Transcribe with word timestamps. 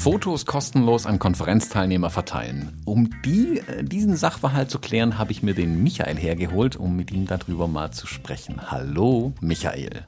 Fotos 0.00 0.46
kostenlos 0.46 1.04
an 1.04 1.18
Konferenzteilnehmer 1.18 2.08
verteilen. 2.08 2.80
Um 2.86 3.10
die, 3.22 3.58
äh, 3.58 3.84
diesen 3.84 4.16
Sachverhalt 4.16 4.70
zu 4.70 4.78
klären, 4.78 5.18
habe 5.18 5.30
ich 5.30 5.42
mir 5.42 5.52
den 5.52 5.82
Michael 5.82 6.16
hergeholt, 6.16 6.76
um 6.76 6.96
mit 6.96 7.10
ihm 7.10 7.26
darüber 7.26 7.68
mal 7.68 7.90
zu 7.90 8.06
sprechen. 8.06 8.70
Hallo, 8.70 9.34
Michael. 9.42 10.06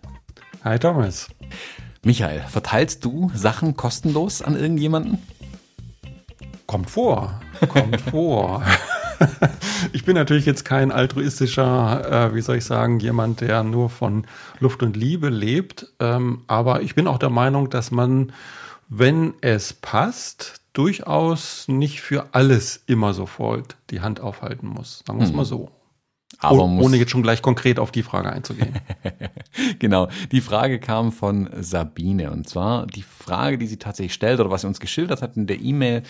Hi, 0.65 0.79
Thomas. 0.79 1.29
Michael, 2.03 2.41
verteilst 2.41 3.05
du 3.05 3.31
Sachen 3.35 3.77
kostenlos 3.77 4.41
an 4.41 4.57
irgendjemanden? 4.57 5.19
Kommt 6.67 6.89
vor, 6.89 7.39
kommt 7.69 8.01
vor. 8.11 8.63
ich 9.93 10.07
bin 10.07 10.15
natürlich 10.15 10.47
jetzt 10.47 10.65
kein 10.65 10.91
altruistischer, 10.91 12.31
äh, 12.31 12.35
wie 12.35 12.41
soll 12.41 12.57
ich 12.57 12.65
sagen, 12.65 12.99
jemand, 12.99 13.43
der 13.43 13.63
nur 13.63 13.91
von 13.91 14.27
Luft 14.59 14.83
und 14.83 14.97
Liebe 14.97 15.29
lebt. 15.29 15.93
Ähm, 16.01 16.45
aber 16.47 16.81
ich 16.81 16.95
bin 16.95 17.07
auch 17.07 17.19
der 17.19 17.29
Meinung, 17.29 17.69
dass 17.69 17.91
man, 17.91 18.33
wenn 18.95 19.33
es 19.41 19.73
passt, 19.73 20.61
durchaus 20.75 21.67
nicht 21.67 22.03
für 22.03 22.27
alles 22.33 22.83
immer 22.87 23.15
sofort 23.15 23.77
die 23.89 24.03
Hand 24.03 24.21
aufhalten 24.21 24.67
muss. 24.67 25.03
Sagen 25.07 25.19
wir 25.19 25.25
es 25.25 25.31
hm. 25.31 25.37
mal 25.37 25.45
so. 25.47 25.71
Aber 26.39 26.65
oh, 26.65 26.81
ohne 26.83 26.97
jetzt 26.99 27.11
schon 27.11 27.23
gleich 27.23 27.41
konkret 27.41 27.79
auf 27.79 27.91
die 27.91 28.03
Frage 28.03 28.31
einzugehen. 28.31 28.75
genau. 29.79 30.09
Die 30.31 30.43
Frage 30.43 30.79
kam 30.79 31.11
von 31.11 31.49
Sabine. 31.61 32.33
Und 32.33 32.49
zwar 32.49 32.87
die 32.87 33.03
Frage, 33.03 33.57
die 33.57 33.67
sie 33.67 33.79
tatsächlich 33.79 34.13
stellt 34.13 34.41
oder 34.41 34.51
was 34.51 34.61
sie 34.61 34.67
uns 34.67 34.81
geschildert 34.81 35.23
hat 35.23 35.37
in 35.37 35.47
der 35.47 35.61
E-Mail, 35.61 36.03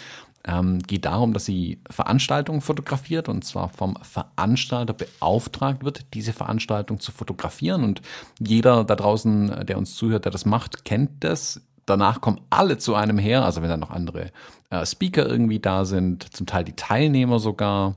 ähm, 0.44 0.80
geht 0.80 1.04
darum, 1.04 1.34
dass 1.34 1.44
sie 1.44 1.80
Veranstaltungen 1.88 2.62
fotografiert 2.62 3.28
und 3.28 3.44
zwar 3.44 3.68
vom 3.68 3.96
Veranstalter 4.02 4.94
beauftragt 4.94 5.84
wird, 5.84 6.14
diese 6.14 6.32
Veranstaltung 6.32 6.98
zu 6.98 7.12
fotografieren. 7.12 7.84
Und 7.84 8.02
jeder 8.40 8.82
da 8.82 8.96
draußen, 8.96 9.66
der 9.66 9.78
uns 9.78 9.94
zuhört, 9.94 10.24
der 10.24 10.32
das 10.32 10.46
macht, 10.46 10.84
kennt 10.84 11.22
das. 11.22 11.60
Danach 11.86 12.20
kommen 12.20 12.40
alle 12.50 12.78
zu 12.78 12.94
einem 12.94 13.18
her, 13.18 13.44
also 13.44 13.62
wenn 13.62 13.68
dann 13.68 13.80
noch 13.80 13.90
andere 13.90 14.30
äh, 14.70 14.86
Speaker 14.86 15.26
irgendwie 15.26 15.58
da 15.58 15.84
sind, 15.84 16.34
zum 16.34 16.46
Teil 16.46 16.64
die 16.64 16.76
Teilnehmer 16.76 17.38
sogar 17.38 17.96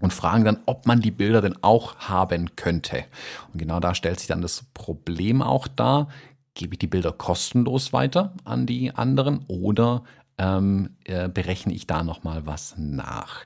und 0.00 0.12
fragen 0.12 0.44
dann, 0.44 0.58
ob 0.66 0.86
man 0.86 1.00
die 1.00 1.10
Bilder 1.10 1.40
denn 1.40 1.62
auch 1.62 1.96
haben 1.96 2.56
könnte. 2.56 3.04
Und 3.52 3.58
genau 3.58 3.80
da 3.80 3.94
stellt 3.94 4.18
sich 4.18 4.28
dann 4.28 4.42
das 4.42 4.64
Problem 4.74 5.42
auch 5.42 5.68
dar. 5.68 6.08
Gebe 6.54 6.74
ich 6.74 6.78
die 6.78 6.86
Bilder 6.86 7.12
kostenlos 7.12 7.92
weiter 7.92 8.34
an 8.44 8.66
die 8.66 8.94
anderen 8.94 9.44
oder 9.46 10.02
ähm, 10.38 10.96
äh, 11.04 11.28
berechne 11.28 11.74
ich 11.74 11.86
da 11.86 12.02
nochmal 12.02 12.46
was 12.46 12.74
nach. 12.78 13.44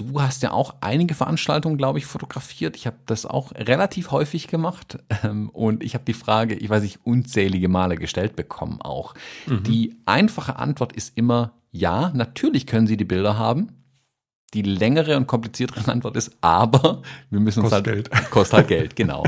Du 0.00 0.22
hast 0.22 0.42
ja 0.42 0.52
auch 0.52 0.76
einige 0.80 1.14
Veranstaltungen, 1.14 1.76
glaube 1.76 1.98
ich, 1.98 2.06
fotografiert. 2.06 2.74
Ich 2.74 2.86
habe 2.86 2.96
das 3.04 3.26
auch 3.26 3.52
relativ 3.52 4.10
häufig 4.10 4.48
gemacht 4.48 4.98
ähm, 5.22 5.50
und 5.50 5.82
ich 5.82 5.94
habe 5.94 6.04
die 6.04 6.14
Frage, 6.14 6.54
ich 6.54 6.70
weiß 6.70 6.82
nicht, 6.82 7.00
unzählige 7.04 7.68
Male 7.68 7.96
gestellt 7.96 8.34
bekommen 8.34 8.80
auch. 8.80 9.14
Mhm. 9.46 9.62
Die 9.64 9.96
einfache 10.06 10.56
Antwort 10.56 10.94
ist 10.94 11.16
immer 11.16 11.52
ja, 11.70 12.10
natürlich 12.14 12.66
können 12.66 12.86
Sie 12.86 12.96
die 12.96 13.04
Bilder 13.04 13.38
haben. 13.38 13.72
Die 14.54 14.62
längere 14.62 15.16
und 15.16 15.26
kompliziertere 15.26 15.86
Antwort 15.92 16.16
ist 16.16 16.36
aber, 16.40 17.02
wir 17.28 17.40
müssen 17.40 17.62
uns 17.62 17.72
halt, 17.72 17.84
Geld. 17.84 18.10
kostet 18.30 18.58
halt 18.58 18.68
Geld, 18.68 18.96
genau. 18.96 19.24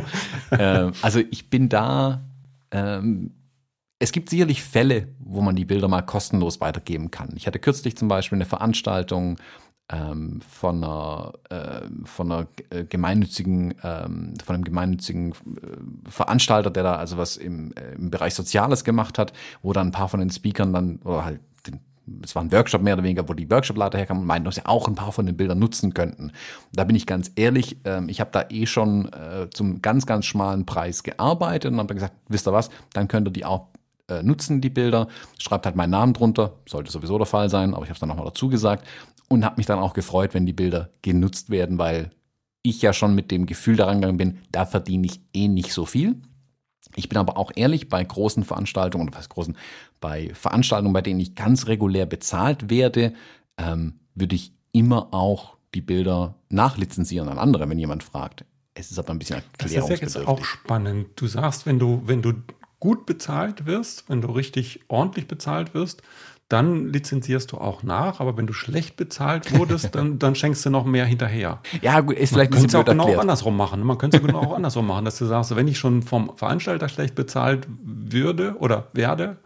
ähm, 0.50 0.93
also 1.03 1.20
ich 1.31 1.50
bin 1.50 1.69
da 1.69 2.23
ähm, 2.70 3.33
es 3.98 4.11
gibt 4.11 4.31
sicherlich 4.31 4.65
Fälle, 4.65 5.06
wo 5.20 5.43
man 5.43 5.55
die 5.55 5.65
Bilder 5.65 5.87
mal 5.87 6.03
kostenlos 6.03 6.61
weitergeben 6.61 7.12
kann. 7.12 7.34
Ich 7.37 7.47
hatte 7.47 7.61
kürzlich 7.61 7.97
zum 7.97 8.09
Beispiel 8.09 8.37
eine 8.37 8.47
Veranstaltung 8.47 9.37
ähm, 9.92 10.41
von 10.48 10.83
einer, 10.83 11.33
äh, 11.50 11.83
von 12.05 12.33
einer 12.33 12.47
gemeinnützigen, 12.88 13.75
ähm, 13.83 14.34
von 14.42 14.55
einem 14.55 14.64
gemeinnützigen 14.64 15.33
äh, 15.33 16.11
Veranstalter, 16.11 16.70
der 16.70 16.83
da 16.83 16.97
also 16.97 17.19
was 17.19 17.37
im, 17.37 17.72
äh, 17.72 17.94
im 17.94 18.10
Bereich 18.10 18.34
Soziales 18.34 18.84
gemacht 18.84 19.19
hat, 19.19 19.32
wo 19.62 19.72
dann 19.72 19.88
ein 19.88 19.92
paar 19.92 20.09
von 20.09 20.21
den 20.21 20.31
Speakern 20.31 20.72
dann, 20.72 20.97
oder 21.04 21.25
halt 21.25 21.41
den, 21.66 21.81
es 22.25 22.34
war 22.34 22.42
ein 22.42 22.53
Workshop 22.53 22.82
mehr 22.82 22.94
oder 22.94 23.03
weniger, 23.03 23.28
wo 23.28 23.34
die 23.34 23.50
Workshopleiter 23.50 23.98
herkamen 23.98 24.22
und 24.22 24.26
meinten, 24.26 24.47
dass 24.47 24.54
sie 24.54 24.66
auch 24.66 24.88
ein 24.88 24.94
paar 24.94 25.12
von 25.12 25.26
den 25.26 25.37
Bildern 25.37 25.59
nutzen 25.59 25.92
könnten. 25.92 26.32
Da 26.72 26.84
bin 26.84 26.97
ich 26.97 27.06
ganz 27.06 27.31
ehrlich, 27.37 27.76
ähm, 27.84 28.09
ich 28.09 28.21
habe 28.21 28.31
da 28.32 28.47
eh 28.48 28.66
schon 28.66 29.12
äh, 29.12 29.50
zum 29.50 29.82
ganz, 29.82 30.06
ganz 30.06 30.25
schmalen 30.25 30.65
Preis 30.65 31.03
gearbeitet 31.03 31.71
und 31.72 31.78
habe 31.78 31.94
gesagt, 31.94 32.15
wisst 32.28 32.48
ihr 32.48 32.53
was, 32.53 32.71
dann 32.94 33.09
könnt 33.09 33.28
ihr 33.28 33.32
die 33.32 33.44
auch 33.44 33.69
nutzen 34.22 34.60
die 34.60 34.69
Bilder, 34.69 35.06
schreibt 35.38 35.65
halt 35.65 35.75
meinen 35.75 35.92
Namen 35.92 36.12
drunter, 36.12 36.53
sollte 36.69 36.92
sowieso 36.92 37.16
der 37.16 37.26
Fall 37.26 37.48
sein, 37.48 37.72
aber 37.72 37.84
ich 37.84 37.88
habe 37.88 37.94
es 37.94 38.00
dann 38.00 38.10
nochmal 38.10 38.26
dazu 38.26 38.50
gesagt 38.50 38.87
und 39.32 39.44
habe 39.44 39.56
mich 39.56 39.66
dann 39.66 39.78
auch 39.78 39.94
gefreut, 39.94 40.34
wenn 40.34 40.47
die 40.47 40.53
Bilder 40.53 40.91
genutzt 41.03 41.50
werden, 41.50 41.78
weil 41.78 42.10
ich 42.62 42.81
ja 42.82 42.93
schon 42.93 43.15
mit 43.15 43.31
dem 43.31 43.47
Gefühl 43.47 43.76
daran 43.76 44.00
gegangen 44.00 44.19
bin, 44.19 44.38
da 44.53 44.66
verdiene 44.66 45.06
ich 45.06 45.20
eh 45.34 45.48
nicht 45.48 45.72
so 45.72 45.84
viel. 45.84 46.16
Ich 46.94 47.09
bin 47.09 47.19
aber 47.19 47.37
auch 47.37 47.50
ehrlich, 47.54 47.88
bei 47.88 48.03
großen 48.03 48.44
Veranstaltungen 48.44 49.09
oder 49.09 49.19
was 49.19 49.28
großen, 49.28 49.56
bei 50.00 50.32
Veranstaltungen, 50.34 50.92
bei 50.92 51.03
denen 51.03 51.21
ich 51.21 51.34
ganz 51.34 51.66
regulär 51.66 52.06
bezahlt 52.06 52.71
werde, 52.71 53.15
ähm, 53.56 54.00
würde 54.15 54.34
ich 54.34 54.53
immer 54.72 55.12
auch 55.12 55.56
die 55.75 55.81
Bilder 55.81 56.34
nachlizenzieren 56.50 57.28
an 57.28 57.38
andere, 57.38 57.69
wenn 57.69 57.78
jemand 57.78 58.03
fragt. 58.03 58.44
Es 58.75 58.91
ist 58.91 58.98
aber 58.98 59.10
ein 59.10 59.19
bisschen 59.19 59.37
erklärungsbedürftig. 59.37 60.00
Das 60.00 60.09
ist 60.09 60.15
ja 60.15 60.21
jetzt 60.21 60.28
auch 60.28 60.44
spannend. 60.44 61.09
Du 61.16 61.26
sagst, 61.26 61.66
wenn 61.66 61.78
du, 61.78 62.03
wenn 62.06 62.22
du 62.22 62.34
gut 62.81 63.06
bezahlt 63.06 63.66
wirst, 63.66 64.09
wenn 64.09 64.21
du 64.21 64.28
richtig 64.28 64.81
ordentlich 64.88 65.28
bezahlt 65.28 65.75
wirst, 65.75 66.03
dann 66.48 66.92
lizenzierst 66.92 67.53
du 67.53 67.58
auch 67.58 67.82
nach. 67.82 68.20
Aber 68.20 68.36
wenn 68.36 68.47
du 68.47 68.53
schlecht 68.53 68.97
bezahlt 68.97 69.58
wurdest, 69.58 69.94
dann, 69.94 70.19
dann 70.19 70.34
schenkst 70.34 70.64
du 70.66 70.70
noch 70.70 70.84
mehr 70.84 71.06
hinterher. 71.06 71.60
Ja, 71.80 72.00
gut, 72.00 72.16
ist 72.16 72.32
vielleicht 72.32 72.50
Man 72.50 72.60
könnte 72.60 72.76
es 72.76 72.80
auch 72.80 72.84
genau 72.84 73.19
andersrum 73.19 73.56
machen. 73.56 73.82
Man 73.82 73.98
könnte 73.98 74.19
es 74.19 74.22
genau 74.22 74.41
auch 74.41 74.54
andersrum 74.54 74.86
machen, 74.86 75.04
dass 75.04 75.19
du 75.19 75.25
sagst, 75.25 75.54
wenn 75.56 75.69
ich 75.69 75.78
schon 75.78 76.03
vom 76.03 76.36
Veranstalter 76.36 76.88
schlecht 76.88 77.14
bezahlt 77.14 77.66
würde 77.82 78.56
oder 78.58 78.88
werde, 78.92 79.38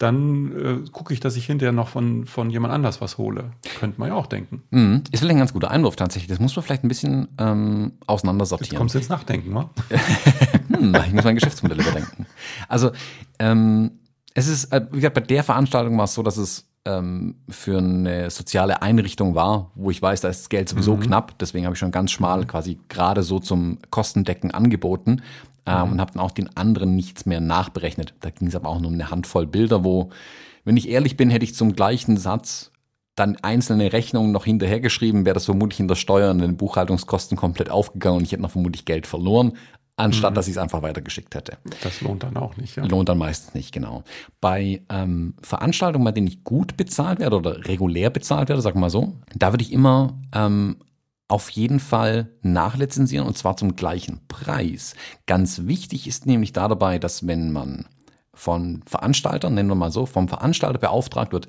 dann 0.00 0.84
äh, 0.86 0.90
gucke 0.90 1.12
ich, 1.12 1.20
dass 1.20 1.36
ich 1.36 1.44
hinterher 1.44 1.72
noch 1.72 1.88
von, 1.88 2.24
von 2.24 2.48
jemand 2.48 2.72
anders 2.72 3.02
was 3.02 3.18
hole. 3.18 3.50
Könnte 3.78 4.00
man 4.00 4.08
ja 4.08 4.14
auch 4.14 4.26
denken. 4.26 4.62
Mhm. 4.70 5.04
Ist 5.10 5.20
vielleicht 5.20 5.36
ein 5.36 5.38
ganz 5.38 5.52
guter 5.52 5.70
Einwurf 5.70 5.94
tatsächlich. 5.94 6.28
Das 6.28 6.40
muss 6.40 6.56
man 6.56 6.64
vielleicht 6.64 6.84
ein 6.84 6.88
bisschen 6.88 7.28
ähm, 7.38 7.92
auseinandersortieren. 8.06 8.72
Jetzt 8.72 8.78
kommst 8.78 8.94
du 8.94 8.98
ins 8.98 9.10
Nachdenken, 9.10 9.54
wa? 9.54 9.68
hm, 10.68 10.96
ich 11.06 11.12
muss 11.12 11.24
mein 11.24 11.34
Geschäftsmodell 11.34 11.80
überdenken. 11.80 12.26
Also, 12.66 12.92
ähm, 13.38 13.99
es 14.40 14.48
ist, 14.48 14.72
äh, 14.72 14.86
wie 14.90 14.96
gesagt, 14.96 15.14
bei 15.14 15.20
der 15.20 15.44
Veranstaltung 15.44 15.96
war 15.98 16.04
es 16.04 16.14
so, 16.14 16.22
dass 16.22 16.36
es 16.36 16.70
ähm, 16.84 17.36
für 17.48 17.78
eine 17.78 18.30
soziale 18.30 18.82
Einrichtung 18.82 19.34
war, 19.34 19.70
wo 19.74 19.90
ich 19.90 20.00
weiß, 20.00 20.22
da 20.22 20.28
ist 20.28 20.42
das 20.42 20.48
Geld 20.48 20.68
sowieso 20.68 20.96
mhm. 20.96 21.00
knapp. 21.00 21.38
Deswegen 21.38 21.66
habe 21.66 21.74
ich 21.74 21.78
schon 21.78 21.90
ganz 21.90 22.10
schmal 22.10 22.46
quasi 22.46 22.78
gerade 22.88 23.22
so 23.22 23.38
zum 23.38 23.78
Kostendecken 23.90 24.50
angeboten 24.50 25.22
ähm, 25.66 25.86
mhm. 25.86 25.92
und 25.92 26.00
habe 26.00 26.12
dann 26.12 26.22
auch 26.22 26.30
den 26.30 26.56
anderen 26.56 26.96
nichts 26.96 27.26
mehr 27.26 27.40
nachberechnet. 27.40 28.14
Da 28.20 28.30
ging 28.30 28.48
es 28.48 28.56
aber 28.56 28.68
auch 28.68 28.80
nur 28.80 28.88
um 28.88 28.94
eine 28.94 29.10
Handvoll 29.10 29.46
Bilder, 29.46 29.84
wo, 29.84 30.10
wenn 30.64 30.76
ich 30.76 30.88
ehrlich 30.88 31.16
bin, 31.16 31.30
hätte 31.30 31.44
ich 31.44 31.54
zum 31.54 31.74
gleichen 31.74 32.16
Satz 32.16 32.70
dann 33.16 33.36
einzelne 33.42 33.92
Rechnungen 33.92 34.32
noch 34.32 34.46
hinterhergeschrieben, 34.46 35.26
wäre 35.26 35.34
das 35.34 35.44
vermutlich 35.44 35.80
in 35.80 35.88
der 35.88 35.96
Steuer 35.96 36.30
und 36.30 36.40
in 36.40 36.52
den 36.52 36.56
Buchhaltungskosten 36.56 37.36
komplett 37.36 37.68
aufgegangen 37.68 38.18
und 38.18 38.24
ich 38.24 38.32
hätte 38.32 38.40
noch 38.40 38.52
vermutlich 38.52 38.86
Geld 38.86 39.06
verloren, 39.06 39.52
anstatt 40.00 40.32
mhm. 40.32 40.34
dass 40.34 40.48
ich 40.48 40.52
es 40.52 40.58
einfach 40.58 40.82
weitergeschickt 40.82 41.34
hätte. 41.34 41.58
Das 41.82 42.00
lohnt 42.00 42.22
dann 42.22 42.36
auch 42.36 42.56
nicht. 42.56 42.76
Ja. 42.76 42.84
Lohnt 42.84 43.08
dann 43.08 43.18
meistens 43.18 43.54
nicht, 43.54 43.72
genau. 43.72 44.02
Bei 44.40 44.82
ähm, 44.88 45.34
Veranstaltungen, 45.42 46.04
bei 46.04 46.12
denen 46.12 46.26
ich 46.26 46.44
gut 46.44 46.76
bezahlt 46.76 47.20
werde 47.20 47.36
oder 47.36 47.66
regulär 47.66 48.10
bezahlt 48.10 48.48
werde, 48.48 48.62
sag 48.62 48.74
mal 48.74 48.90
so, 48.90 49.16
da 49.34 49.52
würde 49.52 49.62
ich 49.62 49.72
immer 49.72 50.18
ähm, 50.34 50.76
auf 51.28 51.50
jeden 51.50 51.78
Fall 51.78 52.28
nachlizenzieren 52.42 53.26
und 53.26 53.38
zwar 53.38 53.56
zum 53.56 53.76
gleichen 53.76 54.20
Preis. 54.26 54.94
Ganz 55.26 55.66
wichtig 55.66 56.08
ist 56.08 56.26
nämlich 56.26 56.52
da 56.52 56.66
dabei, 56.66 56.98
dass 56.98 57.26
wenn 57.26 57.52
man 57.52 57.86
von 58.34 58.82
Veranstaltern, 58.86 59.54
nennen 59.54 59.68
wir 59.68 59.76
mal 59.76 59.92
so, 59.92 60.06
vom 60.06 60.28
Veranstalter 60.28 60.78
beauftragt 60.78 61.32
wird, 61.32 61.46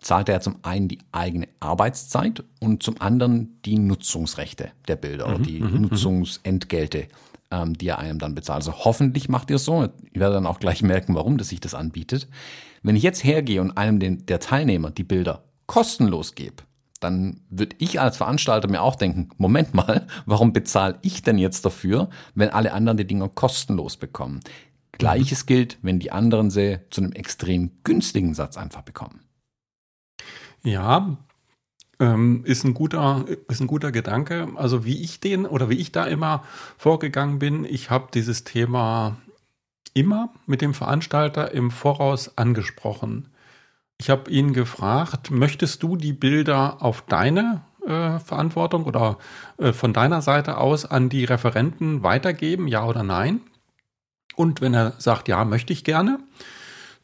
zahlt 0.00 0.28
er 0.28 0.40
zum 0.40 0.56
einen 0.62 0.88
die 0.88 1.00
eigene 1.12 1.48
Arbeitszeit 1.60 2.44
und 2.60 2.82
zum 2.82 3.00
anderen 3.00 3.60
die 3.64 3.78
Nutzungsrechte 3.78 4.70
der 4.86 4.96
Bilder 4.96 5.28
mhm, 5.28 5.34
oder 5.34 5.42
die 5.42 5.60
mhm, 5.60 5.72
mhm, 5.72 5.80
Nutzungsentgelte, 5.82 7.08
ähm, 7.50 7.76
die 7.76 7.88
er 7.88 7.98
einem 7.98 8.18
dann 8.18 8.34
bezahlt. 8.34 8.56
Also 8.56 8.84
hoffentlich 8.84 9.28
macht 9.28 9.50
ihr 9.50 9.56
es 9.56 9.64
so. 9.64 9.88
Ich 10.12 10.20
werde 10.20 10.34
dann 10.34 10.46
auch 10.46 10.60
gleich 10.60 10.82
merken, 10.82 11.14
warum 11.14 11.38
das 11.38 11.48
sich 11.48 11.60
das 11.60 11.74
anbietet. 11.74 12.28
Wenn 12.82 12.96
ich 12.96 13.02
jetzt 13.02 13.24
hergehe 13.24 13.60
und 13.60 13.76
einem 13.76 13.98
den, 13.98 14.26
der 14.26 14.40
Teilnehmer 14.40 14.90
die 14.90 15.04
Bilder 15.04 15.44
kostenlos 15.66 16.34
gebe, 16.34 16.62
dann 17.00 17.40
würde 17.48 17.76
ich 17.78 18.00
als 18.00 18.16
Veranstalter 18.16 18.68
mir 18.68 18.82
auch 18.82 18.96
denken, 18.96 19.28
Moment 19.36 19.74
mal, 19.74 20.06
warum 20.26 20.52
bezahle 20.52 20.98
ich 21.02 21.22
denn 21.22 21.38
jetzt 21.38 21.64
dafür, 21.64 22.10
wenn 22.34 22.50
alle 22.50 22.72
anderen 22.72 22.98
die 22.98 23.06
Dinger 23.06 23.28
kostenlos 23.28 23.96
bekommen? 23.96 24.40
Gleiches 24.92 25.46
gilt, 25.46 25.78
wenn 25.82 26.00
die 26.00 26.10
anderen 26.10 26.50
sie 26.50 26.80
zu 26.90 27.02
einem 27.02 27.12
extrem 27.12 27.70
günstigen 27.84 28.34
Satz 28.34 28.56
einfach 28.56 28.82
bekommen. 28.82 29.20
Ja, 30.64 31.18
ähm, 32.00 32.44
ist, 32.44 32.64
ein 32.64 32.74
guter, 32.74 33.24
ist 33.48 33.60
ein 33.60 33.66
guter 33.66 33.92
Gedanke. 33.92 34.48
Also 34.56 34.84
wie 34.84 35.02
ich 35.02 35.20
den 35.20 35.46
oder 35.46 35.68
wie 35.68 35.78
ich 35.78 35.92
da 35.92 36.04
immer 36.04 36.44
vorgegangen 36.76 37.38
bin, 37.38 37.64
ich 37.64 37.90
habe 37.90 38.08
dieses 38.12 38.44
Thema 38.44 39.16
immer 39.94 40.30
mit 40.46 40.60
dem 40.60 40.74
Veranstalter 40.74 41.52
im 41.52 41.70
Voraus 41.70 42.36
angesprochen. 42.36 43.28
Ich 44.00 44.10
habe 44.10 44.30
ihn 44.30 44.52
gefragt, 44.52 45.30
möchtest 45.30 45.82
du 45.82 45.96
die 45.96 46.12
Bilder 46.12 46.82
auf 46.82 47.02
deine 47.02 47.62
äh, 47.84 48.18
Verantwortung 48.20 48.84
oder 48.84 49.18
äh, 49.56 49.72
von 49.72 49.92
deiner 49.92 50.22
Seite 50.22 50.58
aus 50.58 50.84
an 50.84 51.08
die 51.08 51.24
Referenten 51.24 52.04
weitergeben, 52.04 52.68
ja 52.68 52.86
oder 52.86 53.02
nein? 53.02 53.40
Und 54.36 54.60
wenn 54.60 54.72
er 54.72 54.92
sagt, 54.98 55.26
ja, 55.26 55.44
möchte 55.44 55.72
ich 55.72 55.82
gerne, 55.82 56.20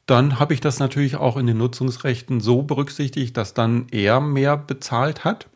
dann 0.07 0.39
habe 0.39 0.55
ich 0.55 0.61
das 0.61 0.79
natürlich 0.79 1.17
auch 1.17 1.37
in 1.37 1.47
den 1.47 1.59
Nutzungsrechten 1.59 2.41
so 2.41 2.63
berücksichtigt, 2.63 3.37
dass 3.37 3.55
dann 3.55 3.87
er 3.91 4.21
mehr 4.21 4.57
bezahlt 4.57 5.25
hat. 5.25 5.49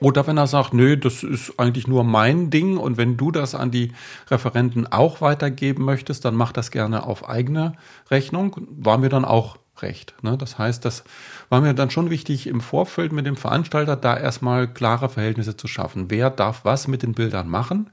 Oder 0.00 0.26
wenn 0.26 0.36
er 0.36 0.46
sagt, 0.46 0.74
nö, 0.74 0.96
das 0.96 1.22
ist 1.22 1.58
eigentlich 1.58 1.86
nur 1.86 2.04
mein 2.04 2.50
Ding 2.50 2.76
und 2.76 2.98
wenn 2.98 3.16
du 3.16 3.30
das 3.30 3.54
an 3.54 3.70
die 3.70 3.92
Referenten 4.30 4.86
auch 4.86 5.20
weitergeben 5.22 5.84
möchtest, 5.84 6.24
dann 6.24 6.34
mach 6.34 6.52
das 6.52 6.70
gerne 6.70 7.04
auf 7.04 7.28
eigene 7.28 7.72
Rechnung. 8.10 8.56
War 8.70 8.98
mir 8.98 9.08
dann 9.08 9.24
auch 9.24 9.56
recht. 9.80 10.14
Ne? 10.22 10.36
Das 10.36 10.58
heißt, 10.58 10.84
das 10.84 11.04
war 11.48 11.60
mir 11.60 11.74
dann 11.74 11.90
schon 11.90 12.10
wichtig, 12.10 12.46
im 12.46 12.60
Vorfeld 12.60 13.12
mit 13.12 13.26
dem 13.26 13.36
Veranstalter 13.36 13.96
da 13.96 14.16
erstmal 14.16 14.68
klare 14.68 15.08
Verhältnisse 15.08 15.56
zu 15.56 15.68
schaffen. 15.68 16.10
Wer 16.10 16.30
darf 16.30 16.64
was 16.64 16.86
mit 16.88 17.02
den 17.02 17.12
Bildern 17.12 17.48
machen? 17.48 17.90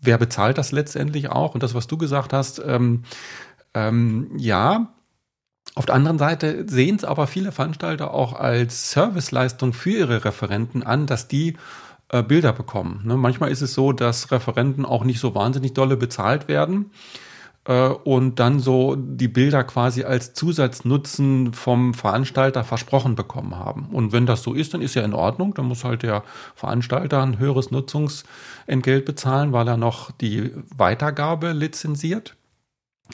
Wer 0.00 0.18
bezahlt 0.18 0.58
das 0.58 0.72
letztendlich 0.72 1.30
auch? 1.30 1.54
Und 1.54 1.62
das, 1.62 1.74
was 1.74 1.86
du 1.86 1.96
gesagt 1.96 2.34
hast, 2.34 2.62
ähm, 2.66 3.04
ähm, 3.72 4.30
ja, 4.36 4.93
auf 5.74 5.86
der 5.86 5.96
anderen 5.96 6.18
Seite 6.18 6.66
sehen 6.68 6.96
es 6.96 7.04
aber 7.04 7.26
viele 7.26 7.50
Veranstalter 7.50 8.14
auch 8.14 8.32
als 8.32 8.92
Serviceleistung 8.92 9.72
für 9.72 9.90
ihre 9.90 10.24
Referenten 10.24 10.82
an, 10.84 11.06
dass 11.06 11.26
die 11.26 11.56
äh, 12.10 12.22
Bilder 12.22 12.52
bekommen. 12.52 13.00
Ne? 13.04 13.16
Manchmal 13.16 13.50
ist 13.50 13.60
es 13.60 13.74
so, 13.74 13.92
dass 13.92 14.30
Referenten 14.30 14.84
auch 14.84 15.04
nicht 15.04 15.18
so 15.18 15.34
wahnsinnig 15.34 15.74
dolle 15.74 15.96
bezahlt 15.96 16.46
werden 16.46 16.92
äh, 17.64 17.88
und 17.88 18.38
dann 18.38 18.60
so 18.60 18.94
die 18.94 19.26
Bilder 19.26 19.64
quasi 19.64 20.04
als 20.04 20.32
Zusatznutzen 20.34 21.52
vom 21.54 21.92
Veranstalter 21.92 22.62
versprochen 22.62 23.16
bekommen 23.16 23.56
haben. 23.56 23.88
Und 23.90 24.12
wenn 24.12 24.26
das 24.26 24.44
so 24.44 24.54
ist, 24.54 24.74
dann 24.74 24.82
ist 24.82 24.94
ja 24.94 25.02
in 25.02 25.12
Ordnung. 25.12 25.54
Dann 25.54 25.66
muss 25.66 25.82
halt 25.82 26.04
der 26.04 26.22
Veranstalter 26.54 27.20
ein 27.20 27.40
höheres 27.40 27.72
Nutzungsentgelt 27.72 29.04
bezahlen, 29.04 29.52
weil 29.52 29.66
er 29.66 29.76
noch 29.76 30.12
die 30.12 30.52
Weitergabe 30.76 31.50
lizenziert. 31.50 32.36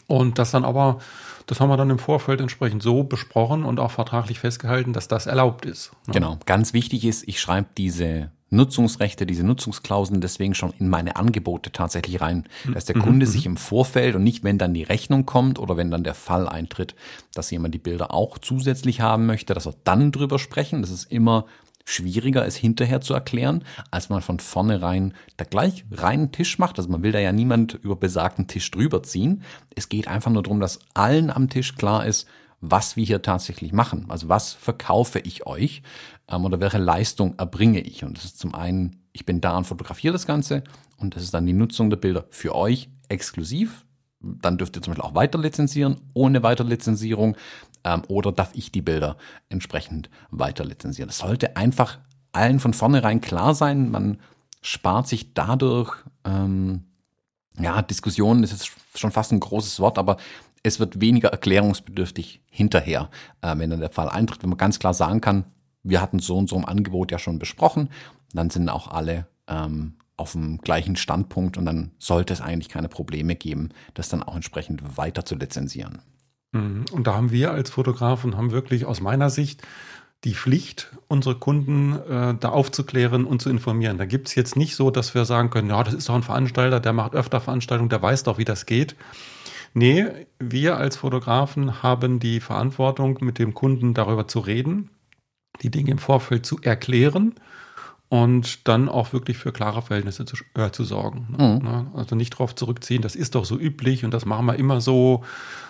Und 0.06 0.38
das 0.38 0.52
dann 0.52 0.64
aber, 0.64 0.98
das 1.46 1.60
haben 1.60 1.68
wir 1.68 1.76
dann 1.76 1.90
im 1.90 1.98
Vorfeld 1.98 2.40
entsprechend 2.40 2.82
so 2.82 3.02
besprochen 3.02 3.64
und 3.64 3.80
auch 3.80 3.90
vertraglich 3.90 4.38
festgehalten, 4.38 4.92
dass 4.92 5.08
das 5.08 5.26
erlaubt 5.26 5.66
ist. 5.66 5.92
Ne? 6.06 6.14
Genau. 6.14 6.38
Ganz 6.46 6.72
wichtig 6.72 7.04
ist, 7.04 7.26
ich 7.26 7.40
schreibe 7.40 7.68
diese 7.76 8.30
Nutzungsrechte, 8.50 9.26
diese 9.26 9.44
Nutzungsklauseln 9.44 10.20
deswegen 10.20 10.54
schon 10.54 10.72
in 10.78 10.88
meine 10.88 11.16
Angebote 11.16 11.70
tatsächlich 11.70 12.20
rein, 12.20 12.48
dass 12.72 12.84
der 12.84 12.96
mhm, 12.96 13.02
Kunde 13.02 13.26
mhm. 13.26 13.30
sich 13.30 13.46
im 13.46 13.56
Vorfeld 13.56 14.16
und 14.16 14.24
nicht, 14.24 14.42
wenn 14.42 14.58
dann 14.58 14.74
die 14.74 14.82
Rechnung 14.82 15.24
kommt 15.24 15.58
oder 15.58 15.76
wenn 15.76 15.90
dann 15.90 16.04
der 16.04 16.14
Fall 16.14 16.48
eintritt, 16.48 16.96
dass 17.32 17.50
jemand 17.50 17.74
die 17.74 17.78
Bilder 17.78 18.12
auch 18.12 18.38
zusätzlich 18.38 19.00
haben 19.00 19.26
möchte, 19.26 19.54
dass 19.54 19.66
wir 19.66 19.74
dann 19.84 20.10
drüber 20.10 20.38
sprechen. 20.38 20.82
Das 20.82 20.90
ist 20.90 21.10
immer 21.12 21.46
schwieriger, 21.90 22.46
es 22.46 22.56
hinterher 22.56 23.00
zu 23.00 23.14
erklären, 23.14 23.64
als 23.90 24.08
man 24.08 24.22
von 24.22 24.38
vornherein 24.38 25.14
da 25.36 25.44
gleich 25.44 25.84
reinen 25.90 26.32
Tisch 26.32 26.58
macht. 26.58 26.78
Also 26.78 26.90
man 26.90 27.02
will 27.02 27.12
da 27.12 27.18
ja 27.18 27.32
niemand 27.32 27.74
über 27.74 27.96
besagten 27.96 28.46
Tisch 28.46 28.70
drüber 28.70 29.02
ziehen. 29.02 29.42
Es 29.74 29.88
geht 29.88 30.08
einfach 30.08 30.30
nur 30.30 30.42
darum, 30.42 30.60
dass 30.60 30.78
allen 30.94 31.30
am 31.30 31.48
Tisch 31.48 31.74
klar 31.74 32.06
ist, 32.06 32.28
was 32.60 32.96
wir 32.96 33.04
hier 33.04 33.22
tatsächlich 33.22 33.72
machen. 33.72 34.06
Also 34.08 34.28
was 34.28 34.52
verkaufe 34.52 35.18
ich 35.18 35.46
euch 35.46 35.82
ähm, 36.28 36.44
oder 36.44 36.60
welche 36.60 36.78
Leistung 36.78 37.34
erbringe 37.38 37.80
ich. 37.80 38.04
Und 38.04 38.16
das 38.16 38.24
ist 38.24 38.38
zum 38.38 38.54
einen, 38.54 39.02
ich 39.12 39.26
bin 39.26 39.40
da 39.40 39.56
und 39.56 39.64
fotografiere 39.64 40.12
das 40.12 40.26
Ganze 40.26 40.62
und 40.96 41.16
das 41.16 41.22
ist 41.22 41.34
dann 41.34 41.46
die 41.46 41.52
Nutzung 41.52 41.90
der 41.90 41.96
Bilder 41.96 42.26
für 42.30 42.54
euch 42.54 42.88
exklusiv. 43.08 43.84
Dann 44.20 44.58
dürft 44.58 44.76
ihr 44.76 44.82
zum 44.82 44.92
Beispiel 44.92 45.10
auch 45.10 45.14
weiter 45.14 45.38
lizenzieren, 45.38 45.96
ohne 46.12 46.42
Weiterlizenzierung 46.42 47.36
ähm, 47.84 48.02
oder 48.08 48.32
darf 48.32 48.50
ich 48.54 48.72
die 48.72 48.82
Bilder 48.82 49.16
entsprechend 49.48 50.10
weiter 50.30 50.64
lizenzieren. 50.64 51.08
Das 51.08 51.18
sollte 51.18 51.56
einfach 51.56 51.98
allen 52.32 52.60
von 52.60 52.74
vornherein 52.74 53.20
klar 53.20 53.54
sein. 53.54 53.90
Man 53.90 54.18
spart 54.62 55.08
sich 55.08 55.34
dadurch, 55.34 55.94
ähm, 56.24 56.84
ja, 57.58 57.82
Diskussionen 57.82 58.42
ist 58.42 58.52
jetzt 58.52 58.70
schon 58.94 59.10
fast 59.10 59.32
ein 59.32 59.40
großes 59.40 59.80
Wort, 59.80 59.98
aber 59.98 60.16
es 60.62 60.78
wird 60.78 61.00
weniger 61.00 61.30
erklärungsbedürftig 61.30 62.42
hinterher, 62.50 63.10
äh, 63.40 63.56
wenn 63.56 63.70
dann 63.70 63.80
der 63.80 63.90
Fall 63.90 64.08
eintritt, 64.08 64.42
wenn 64.42 64.50
man 64.50 64.58
ganz 64.58 64.78
klar 64.78 64.94
sagen 64.94 65.20
kann, 65.20 65.44
wir 65.82 66.00
hatten 66.00 66.18
so 66.18 66.36
und 66.36 66.48
so 66.48 66.56
im 66.56 66.66
Angebot 66.66 67.10
ja 67.10 67.18
schon 67.18 67.38
besprochen, 67.38 67.88
dann 68.32 68.50
sind 68.50 68.68
auch 68.68 68.88
alle 68.88 69.26
ähm, 69.48 69.94
auf 70.16 70.32
dem 70.32 70.58
gleichen 70.58 70.96
Standpunkt 70.96 71.56
und 71.56 71.64
dann 71.64 71.92
sollte 71.98 72.34
es 72.34 72.42
eigentlich 72.42 72.68
keine 72.68 72.88
Probleme 72.88 73.36
geben, 73.36 73.70
das 73.94 74.10
dann 74.10 74.22
auch 74.22 74.36
entsprechend 74.36 74.98
weiter 74.98 75.24
zu 75.24 75.34
lizenzieren. 75.34 76.02
Mhm. 76.52 76.84
Und 76.92 77.06
da 77.06 77.14
haben 77.14 77.30
wir 77.30 77.52
als 77.52 77.70
Fotografen 77.70 78.36
haben 78.36 78.50
wirklich 78.50 78.84
aus 78.84 79.00
meiner 79.00 79.30
Sicht 79.30 79.62
die 80.24 80.34
Pflicht, 80.34 80.92
unsere 81.08 81.36
Kunden 81.36 81.98
äh, 81.98 82.34
da 82.38 82.50
aufzuklären 82.50 83.24
und 83.24 83.40
zu 83.40 83.48
informieren. 83.48 83.96
Da 83.96 84.04
gibt 84.04 84.28
es 84.28 84.34
jetzt 84.34 84.54
nicht 84.54 84.76
so, 84.76 84.90
dass 84.90 85.14
wir 85.14 85.24
sagen 85.24 85.48
können, 85.48 85.70
ja, 85.70 85.82
das 85.82 85.94
ist 85.94 86.08
doch 86.08 86.14
ein 86.14 86.22
Veranstalter, 86.22 86.78
der 86.78 86.92
macht 86.92 87.14
öfter 87.14 87.40
Veranstaltungen, 87.40 87.88
der 87.88 88.02
weiß 88.02 88.24
doch, 88.24 88.36
wie 88.36 88.44
das 88.44 88.66
geht. 88.66 88.96
Nee, 89.72 90.08
wir 90.38 90.76
als 90.76 90.96
Fotografen 90.96 91.82
haben 91.82 92.18
die 92.18 92.40
Verantwortung, 92.40 93.18
mit 93.20 93.38
dem 93.38 93.54
Kunden 93.54 93.94
darüber 93.94 94.28
zu 94.28 94.40
reden, 94.40 94.90
die 95.62 95.70
Dinge 95.70 95.92
im 95.92 95.98
Vorfeld 95.98 96.44
zu 96.44 96.58
erklären 96.60 97.34
und 98.10 98.66
dann 98.66 98.88
auch 98.88 99.12
wirklich 99.12 99.38
für 99.38 99.52
klare 99.52 99.82
Verhältnisse 99.82 100.24
zu, 100.24 100.36
äh, 100.54 100.72
zu 100.72 100.82
sorgen. 100.82 101.28
Ne? 101.38 101.60
Mhm. 101.62 101.96
Also 101.96 102.16
nicht 102.16 102.34
darauf 102.34 102.56
zurückziehen, 102.56 103.02
das 103.02 103.14
ist 103.14 103.36
doch 103.36 103.44
so 103.44 103.56
üblich 103.56 104.04
und 104.04 104.12
das 104.12 104.26
machen 104.26 104.46
wir 104.46 104.56
immer 104.56 104.80
so 104.80 105.22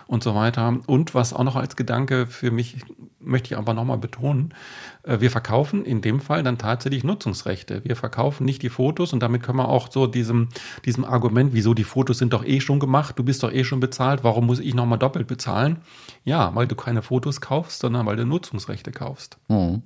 und 0.07 0.25
so 0.25 0.35
weiter. 0.35 0.79
Und 0.87 1.15
was 1.15 1.35
auch 1.35 1.45
noch 1.45 1.55
als 1.55 1.77
Gedanke 1.77 2.27
für 2.27 2.51
mich, 2.51 2.79
möchte 3.21 3.53
ich 3.53 3.59
aber 3.59 3.75
nochmal 3.75 3.99
betonen, 3.99 4.55
äh, 5.03 5.21
wir 5.21 5.31
verkaufen 5.31 5.85
in 5.85 6.01
dem 6.01 6.19
Fall 6.19 6.43
dann 6.43 6.57
tatsächlich 6.57 7.05
Nutzungsrechte. 7.05 7.85
Wir 7.85 7.95
verkaufen 7.95 8.47
nicht 8.47 8.63
die 8.63 8.71
Fotos 8.71 9.13
und 9.13 9.23
damit 9.23 9.43
können 9.43 9.59
wir 9.59 9.69
auch 9.69 9.93
so 9.93 10.07
diesem, 10.07 10.49
diesem 10.87 11.05
Argument, 11.05 11.53
wieso 11.53 11.75
die 11.75 11.85
Fotos 11.85 12.17
sind 12.17 12.33
doch 12.33 12.47
eh 12.47 12.61
schon 12.61 12.81
gemacht, 12.81 13.19
du 13.19 13.23
bist 13.23 13.43
doch 13.43 13.53
eh 13.53 13.65
schon 13.65 13.81
bezahlt, 13.81 14.25
warum 14.25 14.47
muss 14.47 14.61
ich 14.61 14.75
nochmal 14.75 14.99
doppelt 14.99 15.27
bezahlen? 15.27 15.81
Ja, 16.25 16.55
weil 16.55 16.67
du 16.67 16.75
keine 16.75 17.03
Fotos 17.03 17.43
kaufst, 17.43 17.81
sondern 17.81 18.07
weil 18.07 18.17
du 18.17 18.25
Nutzungsrechte 18.25 18.93
kaufst. 18.93 19.37
Mhm. 19.49 19.83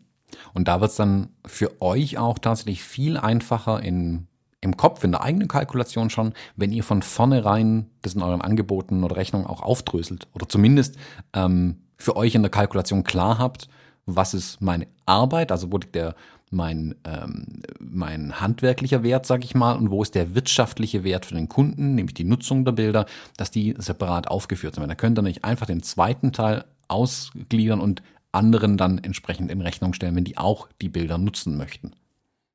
Und 0.52 0.68
da 0.68 0.80
wird 0.80 0.90
es 0.90 0.96
dann 0.96 1.28
für 1.44 1.80
euch 1.80 2.18
auch 2.18 2.38
tatsächlich 2.38 2.82
viel 2.82 3.16
einfacher 3.16 3.82
in, 3.82 4.26
im 4.60 4.76
Kopf, 4.76 5.04
in 5.04 5.12
der 5.12 5.22
eigenen 5.22 5.48
Kalkulation 5.48 6.10
schon, 6.10 6.32
wenn 6.56 6.72
ihr 6.72 6.84
von 6.84 7.02
vornherein 7.02 7.90
das 8.02 8.14
in 8.14 8.22
euren 8.22 8.40
Angeboten 8.40 9.04
oder 9.04 9.16
Rechnungen 9.16 9.46
auch 9.46 9.62
aufdröselt. 9.62 10.28
Oder 10.34 10.48
zumindest 10.48 10.96
ähm, 11.32 11.78
für 11.96 12.16
euch 12.16 12.34
in 12.34 12.42
der 12.42 12.50
Kalkulation 12.50 13.04
klar 13.04 13.38
habt, 13.38 13.68
was 14.06 14.34
ist 14.34 14.60
meine 14.60 14.86
Arbeit, 15.06 15.50
also 15.50 15.72
wo 15.72 15.78
liegt 15.78 15.94
der 15.94 16.14
mein, 16.54 16.94
ähm, 17.04 17.62
mein 17.80 18.40
handwerklicher 18.40 19.02
Wert, 19.02 19.26
sage 19.26 19.44
ich 19.44 19.54
mal, 19.54 19.72
und 19.72 19.90
wo 19.90 20.02
ist 20.02 20.14
der 20.14 20.34
wirtschaftliche 20.34 21.04
Wert 21.04 21.26
für 21.26 21.34
den 21.34 21.48
Kunden, 21.48 21.94
nämlich 21.94 22.14
die 22.14 22.24
Nutzung 22.24 22.64
der 22.64 22.72
Bilder, 22.72 23.06
dass 23.36 23.50
die 23.50 23.74
separat 23.78 24.28
aufgeführt 24.28 24.74
sind. 24.74 24.88
Da 24.88 24.94
könnt 24.94 25.18
ihr 25.18 25.22
nicht 25.22 25.44
einfach 25.44 25.66
den 25.66 25.82
zweiten 25.82 26.32
Teil 26.32 26.64
ausgliedern 26.88 27.80
und 27.80 28.02
anderen 28.34 28.76
dann 28.76 28.98
entsprechend 28.98 29.50
in 29.50 29.60
Rechnung 29.60 29.92
stellen, 29.92 30.16
wenn 30.16 30.24
die 30.24 30.38
auch 30.38 30.68
die 30.80 30.88
Bilder 30.88 31.18
nutzen 31.18 31.56
möchten. 31.56 31.92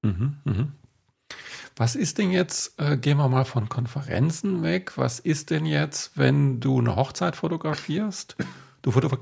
Mhm, 0.01 0.38
mh. 0.43 0.67
Was 1.75 1.95
ist 1.95 2.17
denn 2.17 2.31
jetzt, 2.31 2.79
äh, 2.79 2.98
gehen 2.98 3.17
wir 3.17 3.29
mal 3.29 3.45
von 3.45 3.69
Konferenzen 3.69 4.63
weg, 4.63 4.98
was 4.98 5.19
ist 5.19 5.50
denn 5.50 5.65
jetzt, 5.65 6.17
wenn 6.17 6.59
du 6.59 6.79
eine 6.79 6.95
Hochzeit 6.95 7.36
fotografierst? 7.36 8.36
Du, 8.81 8.91
fotograf 8.91 9.19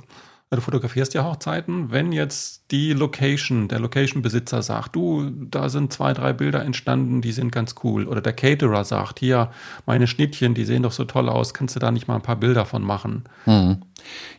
du 0.50 0.62
fotografierst 0.62 1.14
ja 1.14 1.26
Hochzeiten, 1.26 1.92
wenn 1.92 2.12
jetzt 2.12 2.72
die 2.72 2.94
Location, 2.94 3.68
der 3.68 3.80
Location-Besitzer 3.80 4.62
sagt, 4.62 4.96
du, 4.96 5.30
da 5.30 5.68
sind 5.68 5.92
zwei, 5.92 6.14
drei 6.14 6.32
Bilder 6.32 6.64
entstanden, 6.64 7.22
die 7.22 7.34
sind 7.34 7.52
ganz 7.52 7.76
cool. 7.84 8.08
Oder 8.08 8.22
der 8.22 8.34
Caterer 8.34 8.86
sagt, 8.86 9.20
hier, 9.20 9.52
meine 9.86 10.08
Schnittchen, 10.08 10.54
die 10.54 10.64
sehen 10.64 10.84
doch 10.84 10.94
so 10.94 11.04
toll 11.04 11.28
aus, 11.28 11.54
kannst 11.54 11.76
du 11.76 11.80
da 11.80 11.92
nicht 11.92 12.08
mal 12.08 12.16
ein 12.16 12.22
paar 12.22 12.38
Bilder 12.38 12.66
von 12.66 12.82
machen? 12.82 13.26
Mhm. 13.46 13.82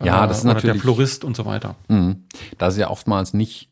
Ja, 0.02 0.26
das 0.26 0.38
ist 0.38 0.44
natürlich. 0.44 0.74
Der 0.74 0.80
Florist 0.80 1.24
und 1.24 1.36
so 1.36 1.44
weiter. 1.44 1.76
Mhm. 1.88 2.24
Das 2.58 2.74
ist 2.74 2.80
ja 2.80 2.90
oftmals 2.90 3.34
nicht 3.34 3.68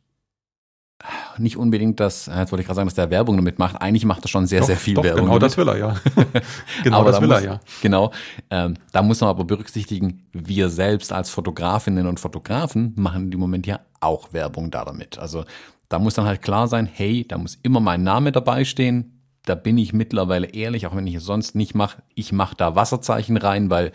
nicht 1.39 1.57
unbedingt 1.57 2.01
das, 2.01 2.27
jetzt 2.27 2.53
wollte 2.53 2.63
ich 2.63 2.67
gerade 2.67 2.77
sagen, 2.77 2.89
dass 2.89 2.95
der 2.95 3.11
Werbung 3.11 3.37
damit 3.37 3.59
macht. 3.59 3.81
Eigentlich 3.81 4.05
macht 4.05 4.25
er 4.25 4.29
schon 4.29 4.47
sehr, 4.47 4.61
doch, 4.61 4.67
sehr 4.67 4.77
viel 4.77 4.95
doch, 4.95 5.05
Werbung. 5.05 5.27
Genau, 5.27 5.39
damit. 5.39 5.43
das 5.43 5.57
will 5.59 5.69
er, 5.69 5.77
ja. 5.77 5.97
genau, 6.83 7.05
das 7.05 7.17
da 7.17 7.23
will 7.23 7.29
muss, 7.29 7.37
er, 7.39 7.45
ja. 7.45 7.61
Genau. 7.83 8.13
Ähm, 8.51 8.75
da 8.93 9.03
muss 9.03 9.21
man 9.21 9.31
aber 9.31 9.45
berücksichtigen, 9.45 10.27
wir 10.33 10.71
selbst 10.71 11.13
als 11.13 11.31
Fotografinnen 11.31 12.07
und 12.07 12.19
Fotografen 12.19 12.95
machen 12.97 13.31
im 13.31 13.39
Moment 13.39 13.67
ja 13.67 13.81
auch 14.01 14.33
Werbung 14.33 14.71
da 14.71 14.85
damit. 14.85 15.19
Also 15.19 15.45
da 15.89 15.99
muss 15.99 16.15
dann 16.15 16.25
halt 16.25 16.43
klar 16.43 16.67
sein, 16.67 16.87
hey, 16.87 17.27
da 17.29 17.39
muss 17.39 17.59
immer 17.63 17.81
mein 17.81 18.03
Name 18.03 18.33
dabei 18.33 18.65
stehen. 18.65 19.23
Da 19.45 19.55
bin 19.55 19.79
ich 19.79 19.93
mittlerweile 19.93 20.49
ehrlich, 20.49 20.87
auch 20.87 20.97
wenn 20.97 21.07
ich 21.07 21.15
es 21.15 21.25
sonst 21.25 21.55
nicht 21.55 21.75
mache. 21.75 22.03
Ich 22.15 22.33
mache 22.33 22.57
da 22.57 22.75
Wasserzeichen 22.75 23.37
rein, 23.37 23.71
weil 23.71 23.93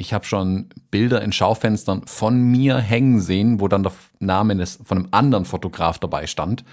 ich 0.00 0.14
habe 0.14 0.24
schon 0.24 0.70
Bilder 0.90 1.20
in 1.20 1.30
Schaufenstern 1.30 2.06
von 2.06 2.40
mir 2.40 2.78
hängen 2.78 3.20
sehen, 3.20 3.60
wo 3.60 3.68
dann 3.68 3.82
der 3.82 3.92
Name 4.18 4.56
des, 4.56 4.80
von 4.82 4.98
einem 4.98 5.08
anderen 5.10 5.44
Fotograf 5.44 5.98
dabei 5.98 6.26
stand. 6.26 6.64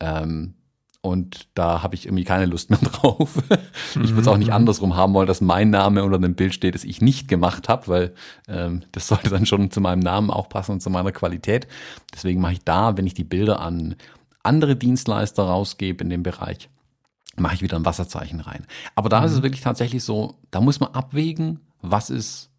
Ähm, 0.00 0.54
und 1.00 1.48
da 1.54 1.82
habe 1.82 1.94
ich 1.94 2.06
irgendwie 2.06 2.24
keine 2.24 2.46
Lust 2.46 2.70
mehr 2.70 2.78
drauf. 2.82 3.36
ich 3.90 4.10
würde 4.10 4.20
es 4.20 4.28
auch 4.28 4.36
nicht 4.36 4.48
mhm. 4.48 4.54
andersrum 4.54 4.96
haben 4.96 5.14
wollen, 5.14 5.28
dass 5.28 5.40
mein 5.40 5.70
Name 5.70 6.02
unter 6.02 6.18
dem 6.18 6.34
Bild 6.34 6.54
steht, 6.54 6.74
das 6.74 6.82
ich 6.82 7.00
nicht 7.00 7.28
gemacht 7.28 7.68
habe, 7.68 7.88
weil 7.88 8.14
ähm, 8.48 8.82
das 8.90 9.06
sollte 9.08 9.30
dann 9.30 9.46
schon 9.46 9.70
zu 9.70 9.80
meinem 9.80 10.00
Namen 10.00 10.30
auch 10.30 10.48
passen 10.48 10.72
und 10.72 10.80
zu 10.80 10.90
meiner 10.90 11.12
Qualität. 11.12 11.68
Deswegen 12.12 12.40
mache 12.40 12.54
ich 12.54 12.64
da, 12.64 12.96
wenn 12.96 13.06
ich 13.06 13.14
die 13.14 13.24
Bilder 13.24 13.60
an 13.60 13.94
andere 14.42 14.74
Dienstleister 14.74 15.44
rausgebe 15.44 16.02
in 16.02 16.10
dem 16.10 16.24
Bereich, 16.24 16.68
mache 17.36 17.54
ich 17.54 17.62
wieder 17.62 17.76
ein 17.76 17.84
Wasserzeichen 17.84 18.40
rein. 18.40 18.66
Aber 18.96 19.08
da 19.08 19.20
mhm. 19.20 19.26
ist 19.26 19.32
es 19.32 19.38
mhm. 19.38 19.44
wirklich 19.44 19.62
tatsächlich 19.62 20.02
so, 20.02 20.34
da 20.50 20.60
muss 20.60 20.80
man 20.80 20.90
abwägen, 20.92 21.60
was 21.80 22.10
ist 22.10 22.51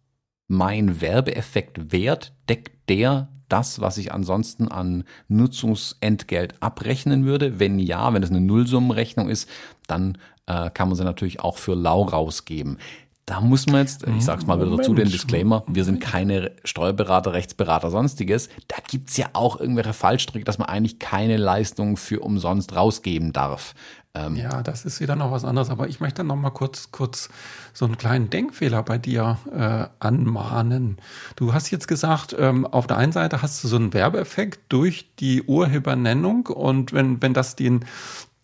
mein 0.48 1.00
Werbeeffekt-Wert, 1.00 2.32
deckt 2.48 2.88
der 2.88 3.28
das, 3.48 3.80
was 3.80 3.98
ich 3.98 4.12
ansonsten 4.12 4.68
an 4.68 5.04
Nutzungsentgelt 5.28 6.54
abrechnen 6.60 7.24
würde? 7.24 7.58
Wenn 7.58 7.78
ja, 7.78 8.12
wenn 8.12 8.22
es 8.22 8.30
eine 8.30 8.40
Nullsummenrechnung 8.40 9.28
ist, 9.28 9.48
dann 9.86 10.18
äh, 10.46 10.70
kann 10.70 10.88
man 10.88 10.96
sie 10.96 11.04
natürlich 11.04 11.40
auch 11.40 11.58
für 11.58 11.74
lau 11.74 12.02
rausgeben. 12.02 12.78
Da 13.26 13.40
muss 13.40 13.66
man 13.66 13.80
jetzt, 13.80 14.06
ich 14.06 14.24
sag's 14.24 14.44
mal 14.44 14.56
wieder 14.56 14.66
Moment. 14.66 14.80
dazu, 14.80 14.94
den 14.94 15.10
Disclaimer, 15.10 15.64
wir 15.66 15.84
sind 15.84 16.00
keine 16.00 16.52
Steuerberater, 16.62 17.32
Rechtsberater, 17.32 17.90
sonstiges. 17.90 18.50
Da 18.68 18.76
gibt's 18.86 19.16
ja 19.16 19.28
auch 19.32 19.58
irgendwelche 19.58 19.94
Fallstricke, 19.94 20.44
dass 20.44 20.58
man 20.58 20.68
eigentlich 20.68 20.98
keine 20.98 21.38
Leistung 21.38 21.96
für 21.96 22.20
umsonst 22.20 22.76
rausgeben 22.76 23.32
darf. 23.32 23.74
Ähm 24.14 24.36
ja, 24.36 24.62
das 24.62 24.84
ist 24.84 25.00
wieder 25.00 25.16
noch 25.16 25.32
was 25.32 25.44
anderes, 25.44 25.70
aber 25.70 25.88
ich 25.88 26.00
möchte 26.00 26.22
noch 26.22 26.36
mal 26.36 26.50
kurz, 26.50 26.92
kurz 26.92 27.30
so 27.72 27.86
einen 27.86 27.96
kleinen 27.96 28.28
Denkfehler 28.28 28.82
bei 28.82 28.98
dir 28.98 29.38
äh, 29.52 29.86
anmahnen. 30.04 30.98
Du 31.34 31.54
hast 31.54 31.70
jetzt 31.70 31.88
gesagt, 31.88 32.36
ähm, 32.38 32.66
auf 32.66 32.86
der 32.86 32.98
einen 32.98 33.12
Seite 33.12 33.40
hast 33.40 33.64
du 33.64 33.68
so 33.68 33.76
einen 33.76 33.94
Werbeeffekt 33.94 34.60
durch 34.68 35.08
die 35.18 35.42
Urhebernennung 35.42 36.46
und 36.46 36.92
wenn, 36.92 37.22
wenn 37.22 37.32
das 37.32 37.56
den, 37.56 37.86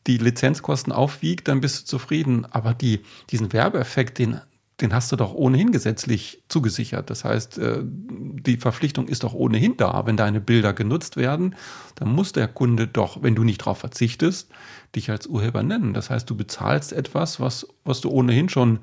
die 0.07 0.17
Lizenzkosten 0.17 0.93
aufwiegt, 0.93 1.49
dann 1.49 1.61
bist 1.61 1.83
du 1.83 1.85
zufrieden. 1.85 2.47
Aber 2.51 2.75
die, 2.75 3.03
diesen 3.31 3.53
Werbeeffekt, 3.53 4.19
den 4.19 4.41
den 4.81 4.95
hast 4.95 5.13
du 5.13 5.17
doch 5.17 5.35
ohnehin 5.35 5.73
gesetzlich 5.73 6.43
zugesichert. 6.49 7.11
Das 7.11 7.25
heißt, 7.25 7.59
äh, 7.59 7.81
die 7.83 8.57
Verpflichtung 8.57 9.09
ist 9.09 9.25
doch 9.25 9.35
ohnehin 9.35 9.77
da. 9.77 10.07
Wenn 10.07 10.17
deine 10.17 10.41
Bilder 10.41 10.73
genutzt 10.73 11.17
werden, 11.17 11.55
dann 11.97 12.13
muss 12.13 12.33
der 12.33 12.49
Kunde 12.49 12.87
doch, 12.87 13.23
wenn 13.23 13.35
du 13.35 13.45
nicht 13.45 13.63
darauf 13.63 13.79
verzichtest, 13.79 14.51
dich 14.97 15.11
als 15.11 15.27
Urheber 15.27 15.63
nennen. 15.63 15.95
Das 15.95 16.11
heißt, 16.11 16.29
du 16.29 16.37
bezahlst 16.37 16.93
etwas, 16.93 17.41
was, 17.41 17.67
was 17.85 18.01
du 18.01 18.11
ohnehin 18.11 18.49
schon 18.49 18.81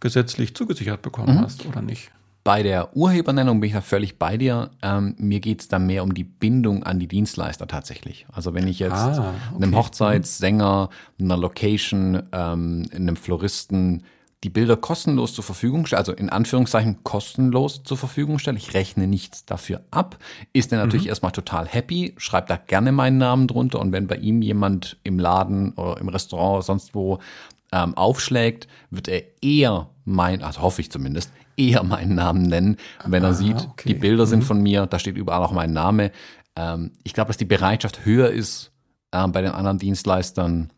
gesetzlich 0.00 0.54
zugesichert 0.54 1.02
bekommen 1.02 1.36
mhm. 1.36 1.40
hast, 1.40 1.66
oder 1.66 1.82
nicht? 1.82 2.10
Bei 2.44 2.62
der 2.62 2.96
Urhebernennung 2.96 3.58
bin 3.58 3.68
ich 3.68 3.74
da 3.74 3.80
völlig 3.80 4.20
bei 4.20 4.36
dir. 4.36 4.70
Ähm, 4.80 5.16
mir 5.18 5.40
geht 5.40 5.62
es 5.62 5.68
da 5.68 5.80
mehr 5.80 6.04
um 6.04 6.14
die 6.14 6.22
Bindung 6.22 6.84
an 6.84 7.00
die 7.00 7.08
Dienstleister 7.08 7.66
tatsächlich. 7.66 8.24
Also 8.32 8.54
wenn 8.54 8.68
ich 8.68 8.78
jetzt 8.78 8.92
ah, 8.92 9.34
okay. 9.50 9.64
einem 9.64 9.74
Hochzeitssänger, 9.74 10.88
einer 11.18 11.36
Location, 11.36 12.22
ähm, 12.30 12.86
einem 12.94 13.16
Floristen 13.16 14.04
die 14.44 14.50
Bilder 14.50 14.76
kostenlos 14.76 15.34
zur 15.34 15.44
Verfügung 15.44 15.86
stelle, 15.86 15.98
also 15.98 16.12
in 16.12 16.28
Anführungszeichen 16.28 17.02
kostenlos 17.04 17.82
zur 17.84 17.96
Verfügung 17.96 18.38
stelle. 18.38 18.58
Ich 18.58 18.74
rechne 18.74 19.06
nichts 19.06 19.44
dafür 19.44 19.82
ab. 19.90 20.18
Ist 20.52 20.72
er 20.72 20.78
natürlich 20.78 21.06
mhm. 21.06 21.10
erstmal 21.10 21.32
total 21.32 21.66
happy, 21.66 22.14
schreibt 22.18 22.50
da 22.50 22.56
gerne 22.56 22.92
meinen 22.92 23.18
Namen 23.18 23.48
drunter 23.48 23.80
und 23.80 23.92
wenn 23.92 24.06
bei 24.06 24.16
ihm 24.16 24.42
jemand 24.42 24.98
im 25.04 25.18
Laden 25.18 25.72
oder 25.72 26.00
im 26.00 26.08
Restaurant 26.08 26.54
oder 26.56 26.62
sonst 26.62 26.94
wo 26.94 27.18
ähm, 27.72 27.94
aufschlägt, 27.96 28.68
wird 28.90 29.08
er 29.08 29.22
eher 29.42 29.88
mein, 30.04 30.42
also 30.42 30.60
hoffe 30.62 30.80
ich 30.80 30.90
zumindest, 30.90 31.32
eher 31.56 31.82
meinen 31.82 32.14
Namen 32.14 32.42
nennen. 32.42 32.76
wenn 33.04 33.22
er 33.22 33.30
ah, 33.30 33.34
sieht, 33.34 33.66
okay. 33.70 33.88
die 33.88 33.94
Bilder 33.94 34.26
mhm. 34.26 34.28
sind 34.28 34.44
von 34.44 34.62
mir, 34.62 34.86
da 34.86 34.98
steht 34.98 35.16
überall 35.16 35.42
auch 35.42 35.52
mein 35.52 35.72
Name. 35.72 36.12
Ähm, 36.54 36.92
ich 37.02 37.14
glaube, 37.14 37.28
dass 37.28 37.38
die 37.38 37.46
Bereitschaft 37.46 38.04
höher 38.04 38.30
ist 38.30 38.72
äh, 39.12 39.26
bei 39.28 39.40
den 39.40 39.52
anderen 39.52 39.78
Dienstleistern, 39.78 40.70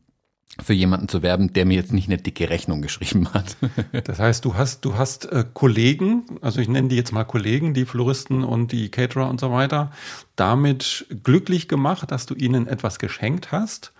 für 0.60 0.72
jemanden 0.72 1.08
zu 1.08 1.22
werben, 1.22 1.52
der 1.52 1.64
mir 1.66 1.76
jetzt 1.76 1.92
nicht 1.92 2.08
eine 2.08 2.18
dicke 2.18 2.50
Rechnung 2.50 2.82
geschrieben 2.82 3.32
hat. 3.32 3.56
das 4.04 4.18
heißt, 4.18 4.44
du 4.44 4.54
hast, 4.54 4.84
du 4.84 4.96
hast 4.96 5.26
äh, 5.26 5.44
Kollegen, 5.52 6.24
also 6.40 6.60
ich 6.60 6.68
nenne 6.68 6.88
die 6.88 6.96
jetzt 6.96 7.12
mal 7.12 7.24
Kollegen, 7.24 7.74
die 7.74 7.84
Floristen 7.84 8.42
und 8.44 8.72
die 8.72 8.90
Caterer 8.90 9.28
und 9.28 9.40
so 9.40 9.52
weiter, 9.52 9.92
damit 10.36 11.06
glücklich 11.22 11.68
gemacht, 11.68 12.10
dass 12.10 12.26
du 12.26 12.34
ihnen 12.34 12.66
etwas 12.66 12.98
geschenkt 12.98 13.52
hast 13.52 13.92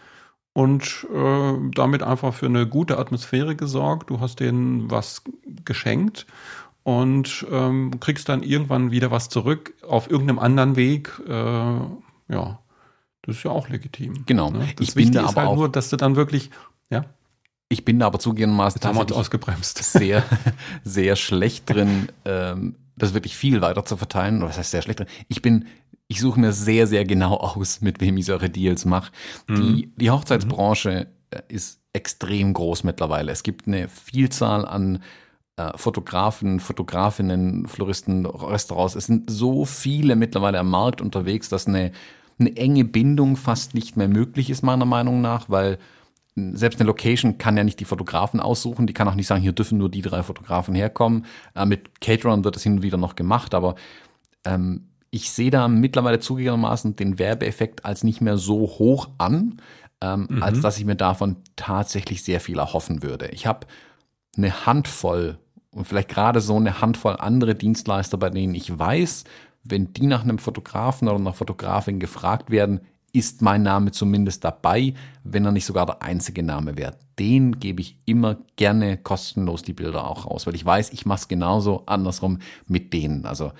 und 0.52 1.06
äh, 1.14 1.52
damit 1.74 2.02
einfach 2.02 2.34
für 2.34 2.46
eine 2.46 2.66
gute 2.66 2.98
Atmosphäre 2.98 3.54
gesorgt. 3.54 4.10
Du 4.10 4.18
hast 4.18 4.40
denen 4.40 4.90
was 4.90 5.22
geschenkt 5.64 6.26
und 6.82 7.46
ähm, 7.52 8.00
kriegst 8.00 8.28
dann 8.28 8.42
irgendwann 8.42 8.90
wieder 8.90 9.10
was 9.10 9.28
zurück 9.28 9.74
auf 9.86 10.10
irgendeinem 10.10 10.40
anderen 10.40 10.74
Weg. 10.74 11.12
Äh, 11.28 11.32
ja, 11.32 12.58
das 13.22 13.37
ist 13.37 13.42
ja 13.42 13.50
auch 13.50 13.68
legitim. 13.68 14.25
Genau. 14.26 14.50
Ne? 14.50 14.68
Das 14.76 14.88
ich 14.88 14.96
Wichtige 14.96 15.25
ist 15.25 15.37
halt 15.37 15.54
nur, 15.54 15.70
dass 15.70 15.90
du 15.90 15.96
dann 15.96 16.16
wirklich, 16.16 16.50
ja. 16.90 17.04
Ich 17.68 17.84
bin 17.84 17.98
da 17.98 18.06
aber 18.06 18.18
zugegebenermaßen 18.18 18.80
ausgebremst. 19.12 19.78
sehr, 19.78 20.25
sehr 20.84 21.16
schlecht 21.16 21.68
drin, 21.68 22.08
ähm, 22.25 22.76
das 22.96 23.12
wirklich 23.12 23.37
viel 23.37 23.60
weiter 23.60 23.84
zu 23.84 23.96
verteilen. 23.96 24.40
Was 24.42 24.56
heißt 24.56 24.70
sehr 24.70 24.82
schlecht 24.82 25.00
drin? 25.00 25.08
Ich 25.28 25.42
bin, 25.42 25.66
ich 26.06 26.20
suche 26.20 26.40
mir 26.40 26.52
sehr, 26.52 26.87
sehr 26.87 27.04
genau 27.04 27.34
aus, 27.37 27.82
mit 27.82 28.00
wem 28.00 28.16
ich 28.16 28.25
solche 28.25 28.48
Deals 28.48 28.87
mache. 28.87 29.12
Mhm. 29.46 29.54
Die, 29.56 29.92
die 29.96 30.10
Hochzeitsbranche 30.10 31.08
mhm. 31.34 31.40
ist 31.48 31.80
extrem 31.92 32.54
groß 32.54 32.84
mittlerweile. 32.84 33.32
Es 33.32 33.42
gibt 33.42 33.66
eine 33.66 33.88
Vielzahl 33.88 34.64
an 34.64 35.02
äh, 35.56 35.76
Fotografen, 35.76 36.60
Fotografinnen, 36.60 37.66
Floristen, 37.66 38.25
Restaurants. 38.25 38.94
Es 38.94 39.06
sind 39.06 39.28
so 39.28 39.64
viele 39.64 40.16
mittlerweile 40.16 40.60
am 40.60 40.70
Markt 40.70 41.00
unterwegs, 41.00 41.48
dass 41.48 41.66
eine 41.66 41.92
eine 42.38 42.57
enge 42.57 42.85
Bindung 42.85 43.37
fast 43.37 43.75
nicht 43.75 43.97
mehr 43.97 44.09
möglich 44.09 44.50
ist, 44.50 44.62
meiner 44.62 44.85
Meinung 44.85 45.21
nach, 45.21 45.49
weil 45.49 45.78
selbst 46.52 46.80
eine 46.80 46.87
Location 46.87 47.38
kann 47.38 47.57
ja 47.57 47.64
nicht 47.64 47.80
die 47.80 47.85
Fotografen 47.85 48.40
aussuchen, 48.40 48.87
die 48.87 48.92
kann 48.92 49.09
auch 49.09 49.14
nicht 49.14 49.26
sagen, 49.26 49.42
hier 49.42 49.52
dürfen 49.52 49.78
nur 49.78 49.90
die 49.90 50.02
drei 50.02 50.23
Fotografen 50.23 50.75
herkommen. 50.75 51.26
Äh, 51.54 51.66
mit 51.66 52.00
Caterern 52.00 52.45
wird 52.45 52.57
das 52.57 52.62
hin 52.62 52.75
und 52.75 52.83
wieder 52.83 52.99
noch 52.99 53.16
gemacht, 53.16 53.54
aber 53.54 53.75
ähm, 54.45 54.88
ich 55.11 55.30
sehe 55.30 55.50
da 55.50 55.68
mittlerweile 55.68 56.21
zugegebenermaßen 56.21 56.97
den 56.97 57.18
Werbeeffekt 57.18 57.85
als 57.85 58.04
nicht 58.04 58.21
mehr 58.21 58.37
so 58.37 58.61
hoch 58.61 59.09
an, 59.18 59.61
ähm, 60.00 60.26
mhm. 60.28 60.42
als 60.42 60.61
dass 60.61 60.78
ich 60.78 60.85
mir 60.85 60.97
davon 60.97 61.37
tatsächlich 61.57 62.23
sehr 62.23 62.40
viel 62.40 62.59
erhoffen 62.59 63.02
würde. 63.02 63.28
Ich 63.28 63.47
habe 63.47 63.66
eine 64.37 64.66
Handvoll 64.66 65.38
und 65.71 65.87
vielleicht 65.87 66.09
gerade 66.09 66.40
so 66.40 66.57
eine 66.57 66.80
Handvoll 66.80 67.16
andere 67.18 67.54
Dienstleister, 67.54 68.18
bei 68.18 68.30
denen 68.30 68.54
ich 68.54 68.78
weiß, 68.78 69.25
wenn 69.68 69.92
die 69.92 70.06
nach 70.06 70.22
einem 70.22 70.38
Fotografen 70.38 71.08
oder 71.08 71.18
einer 71.18 71.32
Fotografin 71.32 72.00
gefragt 72.00 72.50
werden, 72.50 72.80
ist 73.12 73.42
mein 73.42 73.62
Name 73.62 73.90
zumindest 73.90 74.44
dabei, 74.44 74.94
wenn 75.25 75.44
er 75.44 75.52
nicht 75.52 75.64
sogar 75.64 75.87
der 75.87 76.02
einzige 76.02 76.42
Name 76.42 76.76
wäre. 76.76 76.96
Den 77.18 77.58
gebe 77.58 77.80
ich 77.80 77.96
immer 78.04 78.37
gerne 78.56 78.96
kostenlos 78.98 79.62
die 79.62 79.72
Bilder 79.72 80.06
auch 80.06 80.26
raus, 80.26 80.46
weil 80.46 80.54
ich 80.54 80.64
weiß, 80.64 80.92
ich 80.92 81.06
mache 81.06 81.20
es 81.20 81.28
genauso 81.28 81.84
andersrum 81.87 82.38
mit 82.66 82.92
denen. 82.92 83.25
Also 83.25 83.52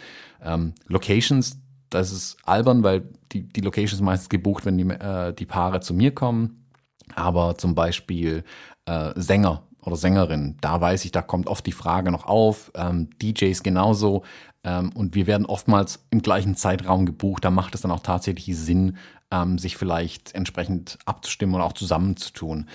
ähm, 0.43 0.75
Locations, 0.87 1.59
das 1.91 2.12
ist 2.12 2.37
albern, 2.45 2.83
weil 2.83 3.09
die, 3.33 3.43
die 3.49 3.62
Locations 3.62 4.03
meistens 4.03 4.29
gebucht, 4.29 4.67
wenn 4.67 4.77
die, 4.77 4.85
äh, 4.85 5.33
die 5.33 5.47
Paare 5.47 5.81
zu 5.81 5.95
mir 5.95 6.15
kommen. 6.15 6.67
Aber 7.15 7.57
zum 7.57 7.75
Beispiel 7.75 8.45
äh, 8.85 9.12
Sänger 9.17 9.62
oder 9.83 9.97
Sängerin, 9.97 10.57
da 10.61 10.81
weiß 10.81 11.07
ich, 11.07 11.12
da 11.12 11.23
kommt 11.23 11.47
oft 11.47 11.67
die 11.67 11.73
Frage 11.73 12.11
noch 12.12 12.27
auf. 12.27 12.71
Ähm, 12.75 13.09
DJs 13.23 13.62
genauso. 13.62 14.25
Ähm, 14.69 14.91
und 14.95 15.15
wir 15.15 15.27
werden 15.27 15.47
oftmals 15.47 16.05
im 16.11 16.21
gleichen 16.21 16.55
Zeitraum 16.55 17.07
gebucht. 17.07 17.45
Da 17.45 17.51
macht 17.51 17.75
es 17.75 17.81
dann 17.81 17.91
auch 17.91 18.01
tatsächlich 18.01 18.57
Sinn, 18.57 18.97
ähm, 19.31 19.59
sich 19.59 19.77
vielleicht 19.77 20.35
entsprechend 20.35 20.99
abzustimmen 21.07 21.55
und 21.55 21.63
auch 21.63 21.73
zusammenzutun. 21.73 22.69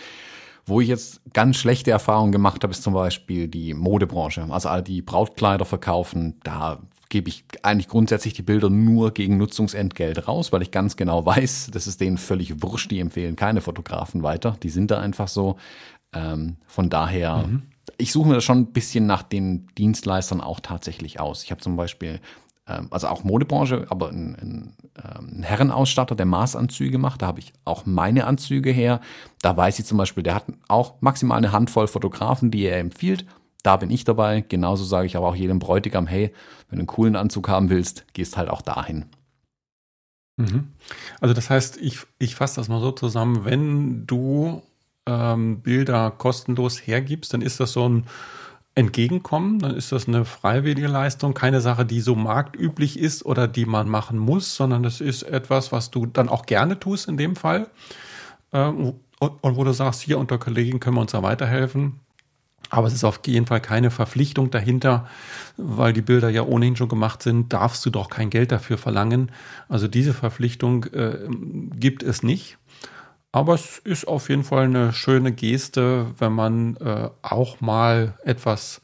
Wo 0.65 0.81
ich 0.81 0.87
jetzt 0.87 1.21
ganz 1.33 1.57
schlechte 1.57 1.91
Erfahrungen 1.91 2.31
gemacht 2.31 2.63
habe, 2.63 2.71
ist 2.71 2.83
zum 2.83 2.93
Beispiel 2.93 3.47
die 3.47 3.73
Modebranche. 3.73 4.47
Also 4.49 4.69
all 4.69 4.81
die 4.81 5.01
Brautkleider 5.01 5.65
verkaufen, 5.65 6.39
da 6.43 6.79
gebe 7.09 7.29
ich 7.29 7.43
eigentlich 7.61 7.89
grundsätzlich 7.89 8.33
die 8.33 8.43
Bilder 8.43 8.69
nur 8.69 9.13
gegen 9.13 9.37
Nutzungsentgelt 9.37 10.27
raus, 10.27 10.51
weil 10.51 10.61
ich 10.61 10.71
ganz 10.71 10.95
genau 10.95 11.25
weiß, 11.25 11.69
das 11.71 11.85
ist 11.85 12.01
denen 12.01 12.17
völlig 12.17 12.63
wurscht. 12.63 12.89
Die 12.89 12.99
empfehlen 12.99 13.35
keine 13.35 13.61
Fotografen 13.61 14.23
weiter. 14.23 14.57
Die 14.63 14.69
sind 14.69 14.89
da 14.89 14.99
einfach 14.99 15.27
so. 15.27 15.57
Ähm, 16.15 16.57
von 16.67 16.89
daher 16.89 17.47
mhm 17.47 17.63
ich 17.97 18.11
suche 18.11 18.27
mir 18.27 18.35
das 18.35 18.43
schon 18.43 18.59
ein 18.59 18.73
bisschen 18.73 19.05
nach 19.05 19.23
den 19.23 19.67
Dienstleistern 19.77 20.41
auch 20.41 20.59
tatsächlich 20.59 21.19
aus. 21.19 21.43
Ich 21.43 21.51
habe 21.51 21.61
zum 21.61 21.75
Beispiel, 21.75 22.19
ähm, 22.67 22.87
also 22.91 23.07
auch 23.07 23.23
Modebranche, 23.23 23.85
aber 23.89 24.09
einen, 24.09 24.75
ähm, 25.03 25.43
Herrenausstatter, 25.43 26.15
der 26.15 26.25
Maßanzüge 26.25 26.97
macht. 26.97 27.21
Da 27.21 27.27
habe 27.27 27.39
ich 27.39 27.53
auch 27.65 27.85
meine 27.85 28.25
Anzüge 28.25 28.71
her. 28.71 29.01
Da 29.41 29.55
weiß 29.55 29.79
ich 29.79 29.85
zum 29.85 29.97
Beispiel, 29.97 30.23
der 30.23 30.35
hat 30.35 30.45
auch 30.67 30.95
maximal 31.01 31.37
eine 31.37 31.51
Handvoll 31.51 31.87
Fotografen, 31.87 32.51
die 32.51 32.63
er 32.63 32.79
empfiehlt. 32.79 33.25
Da 33.63 33.77
bin 33.77 33.89
ich 33.89 34.03
dabei. 34.03 34.41
Genauso 34.41 34.83
sage 34.83 35.07
ich 35.07 35.15
aber 35.15 35.27
auch 35.27 35.35
jedem 35.35 35.59
Bräutigam, 35.59 36.07
hey, 36.07 36.33
wenn 36.69 36.77
du 36.77 36.81
einen 36.81 36.87
coolen 36.87 37.15
Anzug 37.15 37.47
haben 37.49 37.69
willst, 37.69 38.05
gehst 38.13 38.37
halt 38.37 38.49
auch 38.49 38.61
dahin. 38.61 39.05
Mhm. 40.37 40.69
Also 41.21 41.33
das 41.33 41.49
heißt, 41.49 41.77
ich, 41.77 41.99
ich 42.19 42.35
fasse 42.35 42.55
das 42.55 42.67
mal 42.67 42.81
so 42.81 42.91
zusammen, 42.91 43.45
wenn 43.45 44.05
du 44.07 44.61
ähm, 45.05 45.61
Bilder 45.61 46.11
kostenlos 46.11 46.79
hergibst, 46.85 47.33
dann 47.33 47.41
ist 47.41 47.59
das 47.59 47.73
so 47.73 47.87
ein 47.87 48.05
Entgegenkommen, 48.75 49.59
dann 49.59 49.75
ist 49.75 49.91
das 49.91 50.07
eine 50.07 50.25
freiwillige 50.25 50.87
Leistung, 50.87 51.35
keine 51.35 51.61
Sache, 51.61 51.85
die 51.85 52.01
so 52.01 52.15
marktüblich 52.15 52.97
ist 52.97 53.23
oder 53.23 53.47
die 53.47 53.65
man 53.65 53.87
machen 53.87 54.17
muss, 54.17 54.55
sondern 54.55 54.81
das 54.81 54.99
ist 54.99 55.21
etwas, 55.23 55.71
was 55.71 55.91
du 55.91 56.07
dann 56.07 56.27
auch 56.27 56.47
gerne 56.47 56.79
tust 56.79 57.07
in 57.07 57.17
dem 57.17 57.35
Fall. 57.35 57.69
Ähm, 58.51 58.95
und 59.19 59.55
wo 59.55 59.63
du 59.63 59.73
sagst, 59.73 60.01
hier 60.01 60.17
unter 60.17 60.37
Kollegen 60.37 60.79
können 60.79 60.97
wir 60.97 61.01
uns 61.01 61.11
da 61.11 61.23
weiterhelfen. 61.23 61.99
Aber 62.69 62.87
es 62.87 62.93
ist 62.93 63.03
auf 63.03 63.19
jeden 63.25 63.45
Fall 63.45 63.61
keine 63.61 63.91
Verpflichtung 63.91 64.49
dahinter, 64.49 65.07
weil 65.57 65.93
die 65.93 66.01
Bilder 66.01 66.29
ja 66.29 66.41
ohnehin 66.41 66.75
schon 66.75 66.89
gemacht 66.89 67.21
sind, 67.21 67.53
darfst 67.53 67.85
du 67.85 67.91
doch 67.91 68.09
kein 68.09 68.31
Geld 68.31 68.51
dafür 68.51 68.79
verlangen. 68.79 69.31
Also 69.69 69.87
diese 69.87 70.13
Verpflichtung 70.13 70.85
äh, 70.85 71.27
gibt 71.75 72.01
es 72.01 72.23
nicht. 72.23 72.57
Aber 73.33 73.55
es 73.55 73.79
ist 73.79 74.07
auf 74.07 74.29
jeden 74.29 74.43
Fall 74.43 74.65
eine 74.65 74.93
schöne 74.93 75.33
Geste, 75.33 76.05
wenn 76.19 76.33
man 76.33 76.77
äh, 76.77 77.09
auch 77.23 77.59
mal 77.61 78.17
etwas 78.23 78.79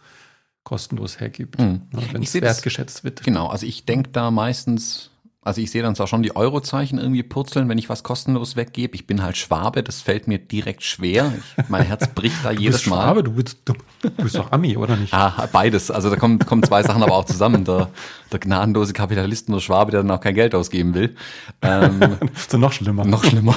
kostenlos 0.63 1.19
hergibt, 1.19 1.59
mhm. 1.59 1.83
Ne, 1.91 2.01
wenn 2.11 2.23
es 2.23 2.33
wertgeschätzt 2.33 3.03
wird. 3.03 3.23
Genau, 3.23 3.47
also 3.47 3.65
ich 3.65 3.85
denke 3.85 4.09
da 4.09 4.31
meistens 4.31 5.11
also 5.41 5.61
ich 5.61 5.71
sehe 5.71 5.81
dann 5.81 5.95
zwar 5.95 6.07
schon 6.07 6.21
die 6.21 6.35
Eurozeichen 6.35 6.99
irgendwie 6.99 7.23
purzeln, 7.23 7.69
wenn 7.69 7.77
ich 7.77 7.87
was 7.87 8.03
kostenlos 8.03 8.57
weggebe. 8.57 8.93
Ich 8.95 9.07
bin 9.07 9.23
halt 9.23 9.37
Schwabe, 9.37 9.83
das 9.83 10.01
fällt 10.01 10.27
mir 10.27 10.37
direkt 10.37 10.83
schwer. 10.83 11.31
Ich, 11.37 11.69
mein 11.69 11.83
Herz 11.83 12.07
bricht 12.07 12.43
da 12.43 12.51
du 12.51 12.59
jedes 12.59 12.79
bist 12.81 12.87
Mal. 12.87 13.03
Schwabe, 13.03 13.23
du 13.23 13.31
bist, 13.31 13.57
du, 13.63 13.73
bist 14.17 14.35
doch 14.35 14.51
Ami, 14.51 14.75
oder 14.75 14.97
nicht? 14.97 15.13
Ah, 15.13 15.47
beides. 15.49 15.91
Also 15.91 16.09
da 16.09 16.17
kommen, 16.17 16.39
kommen 16.39 16.61
zwei 16.63 16.83
Sachen 16.83 17.01
aber 17.01 17.13
auch 17.13 17.23
zusammen. 17.23 17.63
Der, 17.63 17.89
der 18.33 18.39
gnadenlose 18.39 18.91
Kapitalist 18.91 19.47
und 19.47 19.53
der 19.53 19.61
Schwabe, 19.61 19.91
der 19.91 20.01
dann 20.01 20.11
auch 20.11 20.19
kein 20.19 20.35
Geld 20.35 20.53
ausgeben 20.53 20.93
will. 20.93 21.15
Ähm, 21.61 22.17
so 22.49 22.57
noch 22.57 22.73
schlimmer. 22.73 23.05
Noch 23.05 23.23
schlimmer. 23.23 23.55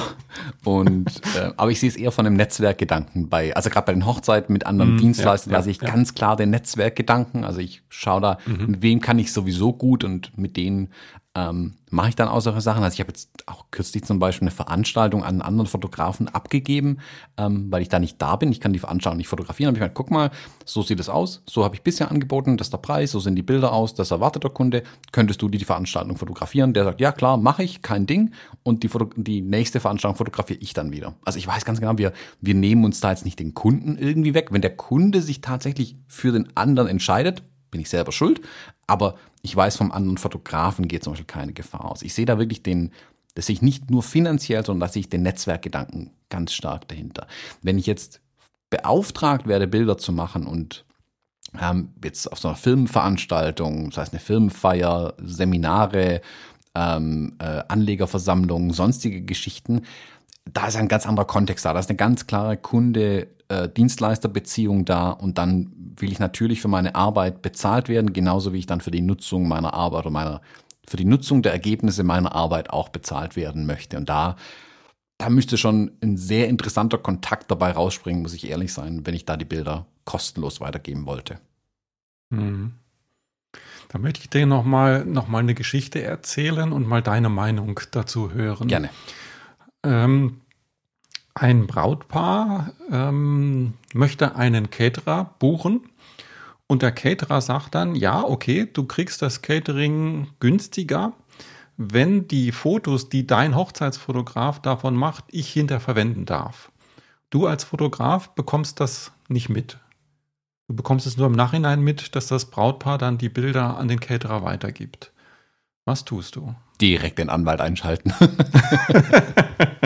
Und 0.63 1.21
äh, 1.35 1.51
aber 1.57 1.71
ich 1.71 1.81
sehe 1.81 1.89
es 1.89 1.97
eher 1.97 2.11
von 2.13 2.23
dem 2.23 2.35
Netzwerkgedanken 2.35 3.27
bei, 3.27 3.53
also 3.57 3.69
gerade 3.69 3.87
bei 3.87 3.93
den 3.93 4.05
Hochzeiten 4.05 4.53
mit 4.53 4.65
anderen 4.65 4.95
mm, 4.95 4.99
Dienstleistern, 4.99 5.51
ja, 5.51 5.59
da 5.59 5.63
sehe 5.63 5.71
ich 5.71 5.81
ja. 5.81 5.89
ganz 5.89 6.15
klar 6.15 6.37
den 6.37 6.49
Netzwerkgedanken. 6.49 7.43
Also 7.43 7.59
ich 7.59 7.83
schaue 7.89 8.21
da, 8.21 8.37
mhm. 8.45 8.71
mit 8.71 8.81
wem 8.81 9.01
kann 9.01 9.19
ich 9.19 9.33
sowieso 9.33 9.73
gut 9.73 10.05
und 10.05 10.37
mit 10.37 10.55
denen 10.55 10.89
ähm, 11.35 11.73
mache 11.89 12.09
ich 12.09 12.15
dann 12.15 12.27
auch 12.27 12.41
solche 12.41 12.61
Sachen. 12.61 12.83
Also 12.83 12.93
ich 12.93 12.99
habe 12.99 13.09
jetzt 13.09 13.29
auch 13.47 13.65
kürzlich 13.71 14.03
zum 14.03 14.19
Beispiel 14.19 14.47
eine 14.47 14.55
Veranstaltung 14.55 15.23
an 15.23 15.29
einen 15.29 15.41
anderen 15.41 15.67
Fotografen 15.67 16.27
abgegeben, 16.27 16.99
ähm, 17.37 17.71
weil 17.71 17.81
ich 17.81 17.89
da 17.89 17.99
nicht 17.99 18.21
da 18.21 18.35
bin. 18.35 18.51
Ich 18.51 18.59
kann 18.59 18.73
die 18.73 18.79
Veranstaltung 18.79 19.17
nicht 19.17 19.27
fotografieren. 19.27 19.67
Habe 19.67 19.77
ich 19.77 19.81
gesagt, 19.81 19.95
guck 19.95 20.11
mal, 20.11 20.29
so 20.65 20.83
sieht 20.83 20.99
es 20.99 21.09
aus. 21.09 21.41
So 21.47 21.63
habe 21.63 21.75
ich 21.75 21.81
bisher 21.81 22.11
angeboten, 22.11 22.57
das 22.57 22.67
ist 22.67 22.73
der 22.73 22.77
Preis, 22.77 23.11
so 23.11 23.19
sehen 23.19 23.35
die 23.35 23.41
Bilder 23.41 23.73
aus, 23.73 23.95
das 23.95 24.11
erwartet 24.11 24.43
der 24.43 24.51
Kunde. 24.51 24.83
Könntest 25.11 25.41
du 25.41 25.49
dir 25.49 25.57
die 25.57 25.65
Veranstaltung 25.65 26.17
fotografieren? 26.17 26.73
Der 26.73 26.83
sagt, 26.83 27.01
ja 27.01 27.11
klar, 27.11 27.37
mache 27.37 27.63
ich, 27.63 27.81
kein 27.81 28.05
Ding. 28.05 28.33
Und 28.61 28.83
die, 28.83 28.89
die 29.17 29.41
nächste 29.41 29.79
Veranstaltung 29.79 30.17
fotografiere 30.17 30.59
ich 30.59 30.73
dann 30.73 30.91
wieder. 30.91 31.15
Also 31.25 31.39
ich 31.39 31.47
weiß 31.47 31.65
ganz 31.65 31.79
genau, 31.79 31.97
wir, 31.97 32.13
wir 32.41 32.53
nehmen 32.53 32.85
uns 32.85 32.99
da 32.99 33.09
jetzt 33.09 33.25
nicht 33.25 33.39
den 33.39 33.55
Kunden 33.55 33.97
irgendwie 33.97 34.35
weg. 34.35 34.49
Wenn 34.51 34.61
der 34.61 34.75
Kunde 34.75 35.21
sich 35.21 35.41
tatsächlich 35.41 35.95
für 36.07 36.31
den 36.31 36.55
anderen 36.55 36.89
entscheidet, 36.89 37.43
bin 37.73 37.81
ich 37.81 37.89
selber 37.89 38.13
schuld. 38.13 38.39
Aber 38.87 39.15
ich 39.41 39.53
weiß, 39.53 39.75
vom 39.75 39.91
anderen 39.91 40.17
Fotografen 40.17 40.87
geht 40.87 41.03
zum 41.03 41.13
Beispiel 41.13 41.27
keine 41.27 41.51
Gefahr 41.51 41.91
aus. 41.91 42.01
Ich 42.01 42.13
sehe 42.13 42.25
da 42.25 42.39
wirklich 42.39 42.63
den, 42.63 42.91
das 43.35 43.47
sehe 43.47 43.55
ich 43.55 43.61
nicht 43.61 43.91
nur 43.91 44.01
finanziell, 44.01 44.65
sondern 44.65 44.87
da 44.87 44.93
sehe 44.93 45.01
ich 45.01 45.09
den 45.09 45.23
Netzwerkgedanken 45.23 46.11
ganz 46.29 46.53
stark 46.53 46.87
dahinter. 46.87 47.27
Wenn 47.61 47.77
ich 47.77 47.85
jetzt 47.85 48.21
beauftragt 48.69 49.45
werde, 49.47 49.67
Bilder 49.67 49.97
zu 49.97 50.13
machen 50.13 50.47
und 50.47 50.85
ähm, 51.61 51.89
jetzt 52.03 52.31
auf 52.31 52.39
so 52.39 52.47
einer 52.47 52.57
Filmveranstaltung, 52.57 53.89
das 53.89 53.97
heißt 53.97 54.13
eine 54.13 54.19
Filmfeier, 54.19 55.13
Seminare, 55.21 56.21
ähm, 56.73 57.35
äh, 57.39 57.63
Anlegerversammlungen, 57.67 58.71
sonstige 58.71 59.21
Geschichten, 59.21 59.83
da 60.45 60.67
ist 60.67 60.75
ein 60.75 60.87
ganz 60.87 61.05
anderer 61.05 61.25
Kontext 61.25 61.65
da. 61.65 61.73
Da 61.73 61.79
ist 61.79 61.89
eine 61.89 61.97
ganz 61.97 62.27
klare 62.27 62.57
Kunde-Dienstleister-Beziehung 63.47 64.85
da 64.85 65.11
und 65.11 65.37
dann 65.37 65.71
will 65.97 66.11
ich 66.11 66.19
natürlich 66.19 66.61
für 66.61 66.67
meine 66.67 66.95
Arbeit 66.95 67.41
bezahlt 67.41 67.89
werden, 67.89 68.13
genauso 68.13 68.53
wie 68.53 68.59
ich 68.59 68.65
dann 68.65 68.81
für 68.81 68.91
die 68.91 69.01
Nutzung 69.01 69.47
meiner 69.47 69.73
Arbeit 69.73 70.05
oder 70.05 70.11
meiner, 70.11 70.41
für 70.87 70.97
die 70.97 71.05
Nutzung 71.05 71.41
der 71.41 71.51
Ergebnisse 71.51 72.03
meiner 72.03 72.33
Arbeit 72.33 72.69
auch 72.69 72.89
bezahlt 72.89 73.35
werden 73.35 73.65
möchte. 73.65 73.97
Und 73.97 74.09
da, 74.09 74.35
da 75.17 75.29
müsste 75.29 75.57
schon 75.57 75.91
ein 76.01 76.17
sehr 76.17 76.47
interessanter 76.49 76.97
Kontakt 76.97 77.51
dabei 77.51 77.71
rausspringen, 77.71 78.21
muss 78.21 78.33
ich 78.33 78.49
ehrlich 78.49 78.73
sein, 78.73 79.05
wenn 79.05 79.13
ich 79.13 79.25
da 79.25 79.37
die 79.37 79.45
Bilder 79.45 79.85
kostenlos 80.05 80.59
weitergeben 80.61 81.05
wollte. 81.05 81.39
Mhm. 82.29 82.73
Da 83.89 83.99
möchte 83.99 84.21
ich 84.21 84.29
dir 84.29 84.47
nochmal 84.47 85.05
noch 85.05 85.27
mal 85.27 85.39
eine 85.39 85.53
Geschichte 85.53 86.01
erzählen 86.01 86.71
und 86.71 86.87
mal 86.87 87.03
deine 87.03 87.29
Meinung 87.29 87.79
dazu 87.91 88.31
hören. 88.33 88.67
Gerne. 88.67 88.89
Ähm, 89.83 90.41
ein 91.35 91.67
Brautpaar 91.67 92.73
ähm, 92.91 93.73
möchte 93.93 94.35
einen 94.35 94.69
Caterer 94.69 95.35
buchen 95.39 95.81
und 96.67 96.81
der 96.81 96.91
Caterer 96.91 97.41
sagt 97.41 97.75
dann, 97.75 97.95
ja, 97.95 98.23
okay, 98.23 98.69
du 98.71 98.85
kriegst 98.85 99.21
das 99.21 99.41
Catering 99.41 100.27
günstiger, 100.39 101.13
wenn 101.77 102.27
die 102.27 102.51
Fotos, 102.51 103.09
die 103.09 103.25
dein 103.25 103.55
Hochzeitsfotograf 103.55 104.61
davon 104.61 104.95
macht, 104.95 105.25
ich 105.29 105.51
hinter 105.51 105.79
verwenden 105.79 106.25
darf. 106.25 106.71
Du 107.29 107.47
als 107.47 107.63
Fotograf 107.63 108.29
bekommst 108.29 108.79
das 108.79 109.11
nicht 109.27 109.49
mit. 109.49 109.79
Du 110.67 110.75
bekommst 110.75 111.07
es 111.07 111.17
nur 111.17 111.27
im 111.27 111.33
Nachhinein 111.33 111.81
mit, 111.81 112.15
dass 112.15 112.27
das 112.27 112.45
Brautpaar 112.45 112.97
dann 112.99 113.17
die 113.17 113.29
Bilder 113.29 113.77
an 113.77 113.87
den 113.87 113.99
Caterer 113.99 114.43
weitergibt. 114.43 115.11
Was 115.85 116.05
tust 116.05 116.35
du? 116.35 116.55
Direkt 116.79 117.17
den 117.17 117.29
Anwalt 117.29 117.59
einschalten. 117.59 118.13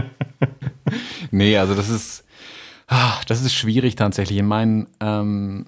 nee, 1.31 1.57
also 1.57 1.75
das 1.75 1.89
ist, 1.89 2.23
ah, 2.87 3.19
das 3.27 3.41
ist 3.41 3.53
schwierig 3.53 3.95
tatsächlich. 3.95 4.37
In 4.37 4.45
meinen, 4.45 4.87
ähm, 4.99 5.67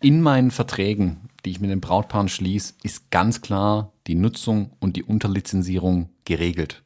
in 0.00 0.20
meinen 0.20 0.50
Verträgen, 0.50 1.28
die 1.44 1.50
ich 1.50 1.60
mit 1.60 1.70
den 1.70 1.80
Brautpaaren 1.80 2.28
schließe, 2.28 2.74
ist 2.82 3.10
ganz 3.10 3.40
klar 3.40 3.92
die 4.06 4.14
Nutzung 4.14 4.70
und 4.80 4.96
die 4.96 5.04
Unterlizenzierung 5.04 6.10
geregelt. 6.24 6.82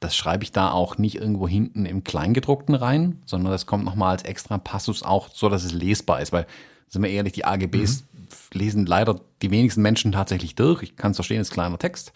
Das 0.00 0.16
schreibe 0.16 0.42
ich 0.42 0.50
da 0.50 0.72
auch 0.72 0.98
nicht 0.98 1.16
irgendwo 1.16 1.46
hinten 1.46 1.86
im 1.86 2.02
Kleingedruckten 2.02 2.74
rein, 2.74 3.22
sondern 3.24 3.52
das 3.52 3.66
kommt 3.66 3.84
nochmal 3.84 4.12
als 4.12 4.24
extra 4.24 4.58
Passus 4.58 5.02
auch 5.02 5.28
so, 5.32 5.48
dass 5.48 5.62
es 5.62 5.72
lesbar 5.72 6.20
ist, 6.20 6.32
weil, 6.32 6.46
sind 6.88 7.02
wir 7.02 7.10
ehrlich, 7.10 7.34
die 7.34 7.44
AGBs 7.44 8.02
mhm. 8.02 8.58
lesen 8.58 8.86
leider 8.86 9.20
die 9.42 9.50
wenigsten 9.52 9.82
Menschen 9.82 10.10
tatsächlich 10.10 10.56
durch. 10.56 10.82
Ich 10.82 10.96
kann 10.96 11.12
es 11.12 11.18
verstehen, 11.18 11.40
ist 11.40 11.52
kleiner 11.52 11.78
Text. 11.78 12.12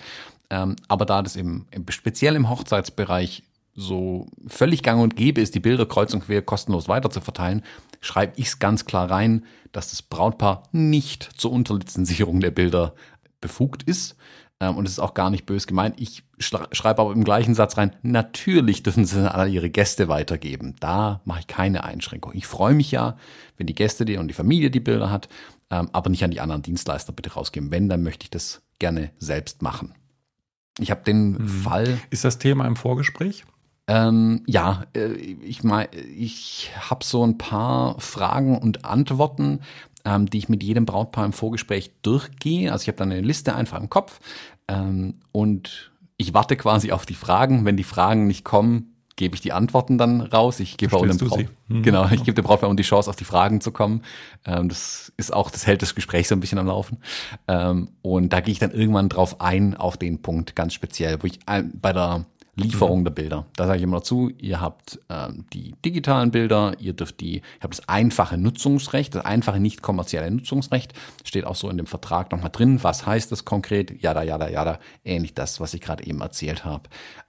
Ähm, 0.50 0.76
aber 0.88 1.06
da 1.06 1.22
das 1.22 1.36
im, 1.36 1.66
im, 1.70 1.84
speziell 1.90 2.34
im 2.34 2.48
Hochzeitsbereich 2.48 3.42
so 3.76 4.26
völlig 4.46 4.82
gang 4.82 5.02
und 5.02 5.16
gäbe 5.16 5.40
ist, 5.40 5.54
die 5.54 5.60
Bilder 5.60 5.86
kreuz 5.86 6.14
und 6.14 6.24
quer 6.24 6.42
kostenlos 6.42 6.88
weiter 6.88 7.10
zu 7.10 7.20
verteilen, 7.20 7.62
schreibe 8.00 8.32
ich 8.36 8.46
es 8.46 8.58
ganz 8.58 8.86
klar 8.86 9.10
rein, 9.10 9.44
dass 9.72 9.90
das 9.90 10.02
Brautpaar 10.02 10.62
nicht 10.72 11.28
zur 11.36 11.52
Unterlizenzierung 11.52 12.40
der 12.40 12.50
Bilder 12.50 12.94
befugt 13.40 13.82
ist. 13.82 14.16
Ähm, 14.58 14.76
und 14.76 14.86
es 14.86 14.92
ist 14.92 14.98
auch 14.98 15.14
gar 15.14 15.28
nicht 15.28 15.44
bös 15.44 15.66
gemeint. 15.66 16.00
Ich 16.00 16.22
schreibe 16.38 17.02
aber 17.02 17.12
im 17.12 17.24
gleichen 17.24 17.54
Satz 17.54 17.76
rein, 17.76 17.94
natürlich 18.02 18.82
dürfen 18.82 19.04
sie 19.04 19.30
an 19.30 19.52
ihre 19.52 19.68
Gäste 19.68 20.08
weitergeben. 20.08 20.74
Da 20.80 21.20
mache 21.24 21.40
ich 21.40 21.46
keine 21.46 21.84
Einschränkung. 21.84 22.32
Ich 22.34 22.46
freue 22.46 22.74
mich 22.74 22.90
ja, 22.90 23.16
wenn 23.58 23.66
die 23.66 23.74
Gäste 23.74 24.04
die 24.04 24.16
und 24.16 24.28
die 24.28 24.34
Familie 24.34 24.70
die 24.70 24.80
Bilder 24.80 25.10
hat, 25.10 25.28
ähm, 25.70 25.90
aber 25.92 26.08
nicht 26.10 26.24
an 26.24 26.30
die 26.30 26.40
anderen 26.40 26.62
Dienstleister 26.62 27.12
bitte 27.12 27.34
rausgeben. 27.34 27.70
Wenn, 27.70 27.88
dann 27.88 28.02
möchte 28.02 28.24
ich 28.24 28.30
das 28.30 28.62
gerne 28.78 29.10
selbst 29.18 29.60
machen. 29.60 29.94
Ich 30.78 30.90
habe 30.90 31.02
den 31.04 31.32
mhm. 31.32 31.48
Fall. 31.48 31.98
Ist 32.10 32.24
das 32.24 32.38
Thema 32.38 32.66
im 32.66 32.76
Vorgespräch? 32.76 33.44
Ähm, 33.88 34.42
ja, 34.46 34.82
äh, 34.94 35.12
ich 35.12 35.62
meine, 35.62 35.88
ich 35.94 36.70
habe 36.78 37.04
so 37.04 37.24
ein 37.24 37.38
paar 37.38 38.00
Fragen 38.00 38.58
und 38.58 38.84
Antworten, 38.84 39.60
ähm, 40.04 40.28
die 40.28 40.38
ich 40.38 40.48
mit 40.48 40.62
jedem 40.62 40.86
Brautpaar 40.86 41.24
im 41.24 41.32
Vorgespräch 41.32 41.92
durchgehe. 42.02 42.72
Also 42.72 42.82
ich 42.82 42.88
habe 42.88 42.98
dann 42.98 43.12
eine 43.12 43.20
Liste 43.20 43.54
einfach 43.54 43.80
im 43.80 43.90
Kopf 43.90 44.20
ähm, 44.68 45.14
und 45.32 45.92
ich 46.16 46.34
warte 46.34 46.56
quasi 46.56 46.92
auf 46.92 47.06
die 47.06 47.14
Fragen. 47.14 47.64
Wenn 47.64 47.76
die 47.76 47.84
Fragen 47.84 48.26
nicht 48.26 48.44
kommen, 48.44 48.96
gebe 49.16 49.34
ich 49.34 49.40
die 49.40 49.52
Antworten 49.52 49.98
dann 49.98 50.20
raus. 50.20 50.60
Ich 50.60 50.76
gebe 50.76 50.96
auch 50.96 51.06
dem 51.06 51.16
Braut, 51.16 51.46
hm. 51.68 51.82
genau, 51.82 52.06
ich 52.10 52.22
gebe 52.22 52.34
dem 52.34 52.44
Brautpaar 52.44 52.74
die 52.74 52.82
Chance, 52.82 53.08
auf 53.08 53.16
die 53.16 53.24
Fragen 53.24 53.60
zu 53.60 53.70
kommen. 53.70 54.02
Ähm, 54.44 54.68
das 54.68 55.12
ist 55.16 55.32
auch, 55.32 55.50
das 55.50 55.66
hält 55.66 55.82
das 55.82 55.94
Gespräch 55.94 56.28
so 56.28 56.34
ein 56.34 56.40
bisschen 56.40 56.58
am 56.58 56.66
Laufen. 56.66 56.98
Ähm, 57.48 57.90
und 58.02 58.32
da 58.32 58.40
gehe 58.40 58.52
ich 58.52 58.58
dann 58.58 58.72
irgendwann 58.72 59.08
drauf 59.08 59.40
ein 59.40 59.74
auf 59.74 59.96
den 59.96 60.22
Punkt 60.22 60.54
ganz 60.54 60.74
speziell, 60.74 61.22
wo 61.22 61.26
ich 61.26 61.40
bei 61.46 61.92
der 61.92 62.26
Lieferung 62.56 63.00
mhm. 63.00 63.04
der 63.04 63.10
Bilder. 63.10 63.46
Da 63.54 63.66
sage 63.66 63.78
ich 63.78 63.82
immer 63.82 63.98
dazu, 63.98 64.30
ihr 64.38 64.60
habt 64.60 64.98
ähm, 65.10 65.44
die 65.52 65.74
digitalen 65.84 66.30
Bilder, 66.30 66.74
ihr 66.78 66.94
dürft 66.94 67.20
die, 67.20 67.36
ihr 67.36 67.42
habt 67.62 67.74
das 67.74 67.88
einfache 67.88 68.38
Nutzungsrecht, 68.38 69.14
das 69.14 69.24
einfache 69.24 69.60
nicht 69.60 69.82
kommerzielle 69.82 70.30
Nutzungsrecht, 70.30 70.94
steht 71.22 71.44
auch 71.44 71.54
so 71.54 71.68
in 71.68 71.76
dem 71.76 71.86
Vertrag 71.86 72.32
nochmal 72.32 72.50
drin. 72.50 72.82
Was 72.82 73.06
heißt 73.06 73.30
das 73.30 73.44
konkret? 73.44 74.02
Jada, 74.02 74.22
jada, 74.22 74.48
jada, 74.48 74.78
ähnlich 75.04 75.34
das, 75.34 75.60
was 75.60 75.74
ich 75.74 75.82
gerade 75.82 76.06
eben 76.06 76.22
erzählt 76.22 76.64
habe. 76.64 76.84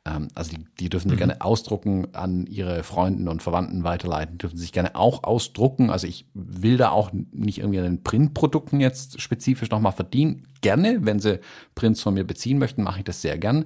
Ähm, 0.08 0.30
also 0.36 0.56
die, 0.56 0.66
die 0.80 0.90
dürfen 0.90 1.08
mhm. 1.08 1.12
Sie 1.12 1.18
gerne 1.18 1.42
ausdrucken, 1.42 2.08
an 2.14 2.46
ihre 2.48 2.84
Freunden 2.84 3.28
und 3.28 3.44
Verwandten 3.44 3.84
weiterleiten, 3.84 4.38
dürfen 4.38 4.58
sich 4.58 4.72
gerne 4.72 4.96
auch 4.96 5.24
ausdrucken. 5.24 5.90
Also 5.90 6.08
ich 6.08 6.26
will 6.34 6.78
da 6.78 6.90
auch 6.92 7.12
nicht 7.32 7.60
irgendwie 7.60 7.80
an 7.80 7.86
den 7.86 8.04
Printprodukten 8.04 8.80
jetzt 8.80 9.20
spezifisch 9.22 9.70
nochmal 9.70 9.92
verdienen. 9.92 10.48
Gerne, 10.62 11.00
wenn 11.02 11.20
Sie 11.20 11.40
Prints 11.76 12.02
von 12.02 12.14
mir 12.14 12.24
beziehen 12.24 12.58
möchten, 12.58 12.84
mache 12.84 13.00
ich 13.00 13.06
das 13.06 13.22
sehr 13.22 13.38
gern. 13.38 13.66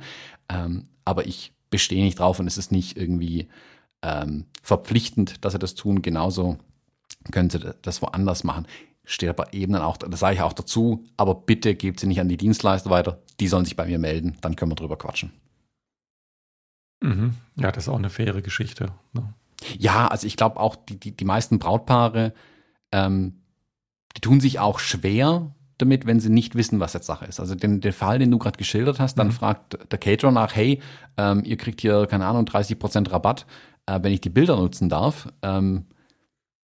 Ähm, 0.49 0.87
aber 1.05 1.25
ich 1.25 1.53
bestehe 1.69 2.03
nicht 2.03 2.19
drauf 2.19 2.39
und 2.39 2.47
es 2.47 2.57
ist 2.57 2.71
nicht 2.71 2.97
irgendwie 2.97 3.47
ähm, 4.01 4.45
verpflichtend, 4.61 5.43
dass 5.45 5.53
sie 5.53 5.59
das 5.59 5.75
tun. 5.75 6.01
Genauso 6.01 6.57
können 7.31 7.49
sie 7.49 7.59
das 7.81 8.01
woanders 8.01 8.43
machen. 8.43 8.67
Steht 9.03 9.29
aber 9.29 9.53
eben 9.53 9.73
dann 9.73 9.81
auch, 9.81 9.97
das 9.97 10.19
sage 10.19 10.35
ich 10.35 10.41
auch 10.41 10.53
dazu, 10.53 11.05
aber 11.17 11.33
bitte 11.33 11.75
gebt 11.75 11.99
sie 11.99 12.07
nicht 12.07 12.19
an 12.19 12.29
die 12.29 12.37
Dienstleister 12.37 12.89
weiter, 12.89 13.21
die 13.39 13.47
sollen 13.47 13.65
sich 13.65 13.75
bei 13.75 13.85
mir 13.85 13.99
melden, 13.99 14.37
dann 14.41 14.55
können 14.55 14.71
wir 14.71 14.75
drüber 14.75 14.97
quatschen. 14.97 15.31
Mhm. 17.01 17.35
Ja, 17.57 17.71
das 17.71 17.85
ist 17.85 17.89
auch 17.89 17.97
eine 17.97 18.09
faire 18.09 18.41
Geschichte. 18.41 18.93
Ne? 19.13 19.33
Ja, 19.77 20.07
also 20.07 20.27
ich 20.27 20.37
glaube 20.37 20.59
auch, 20.59 20.75
die, 20.75 20.99
die, 20.99 21.15
die 21.15 21.25
meisten 21.25 21.59
Brautpaare, 21.59 22.33
ähm, 22.91 23.41
die 24.15 24.21
tun 24.21 24.39
sich 24.39 24.59
auch 24.59 24.79
schwer, 24.79 25.53
damit, 25.77 26.05
wenn 26.05 26.19
sie 26.19 26.29
nicht 26.29 26.55
wissen, 26.55 26.79
was 26.79 26.93
jetzt 26.93 27.07
Sache 27.07 27.25
ist. 27.25 27.39
Also 27.39 27.55
den, 27.55 27.81
den 27.81 27.93
Fall, 27.93 28.19
den 28.19 28.31
du 28.31 28.37
gerade 28.37 28.57
geschildert 28.57 28.99
hast, 28.99 29.15
dann 29.15 29.27
mhm. 29.27 29.31
fragt 29.31 29.91
der 29.91 29.99
Caterer 29.99 30.31
nach, 30.31 30.55
hey, 30.55 30.81
ähm, 31.17 31.43
ihr 31.43 31.57
kriegt 31.57 31.81
hier, 31.81 32.05
keine 32.07 32.25
Ahnung, 32.25 32.45
30% 32.45 33.11
Rabatt, 33.11 33.45
äh, 33.87 33.99
wenn 34.01 34.13
ich 34.13 34.21
die 34.21 34.29
Bilder 34.29 34.57
nutzen 34.57 34.89
darf. 34.89 35.27
Ähm, 35.41 35.85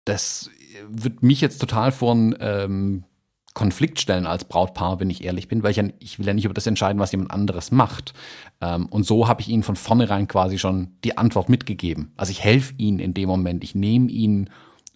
das 0.05 0.49
wird 0.89 1.23
mich 1.23 1.41
jetzt 1.41 1.59
total 1.59 1.91
vor 1.91 2.15
ein, 2.15 3.05
ähm, 3.51 3.53
Konfliktstellen 3.53 4.25
als 4.25 4.45
Brautpaar, 4.45 4.99
wenn 4.99 5.09
ich 5.09 5.23
ehrlich 5.23 5.47
bin, 5.47 5.63
weil 5.63 5.71
ich, 5.71 5.77
ja, 5.77 5.83
ich 5.99 6.19
will 6.19 6.27
ja 6.27 6.33
nicht 6.33 6.45
über 6.45 6.53
das 6.53 6.67
entscheiden, 6.67 6.99
was 6.99 7.11
jemand 7.11 7.31
anderes 7.31 7.71
macht. 7.71 8.13
Ähm, 8.61 8.87
und 8.87 9.05
so 9.05 9.27
habe 9.27 9.41
ich 9.41 9.49
ihnen 9.49 9.63
von 9.63 9.75
vornherein 9.75 10.27
quasi 10.27 10.57
schon 10.57 10.95
die 11.03 11.17
Antwort 11.17 11.49
mitgegeben. 11.49 12.13
Also 12.17 12.31
ich 12.31 12.43
helfe 12.43 12.73
ihnen 12.77 12.99
in 12.99 13.13
dem 13.13 13.27
Moment, 13.27 13.63
ich 13.63 13.75
nehme 13.75 14.09
ihnen 14.09 14.49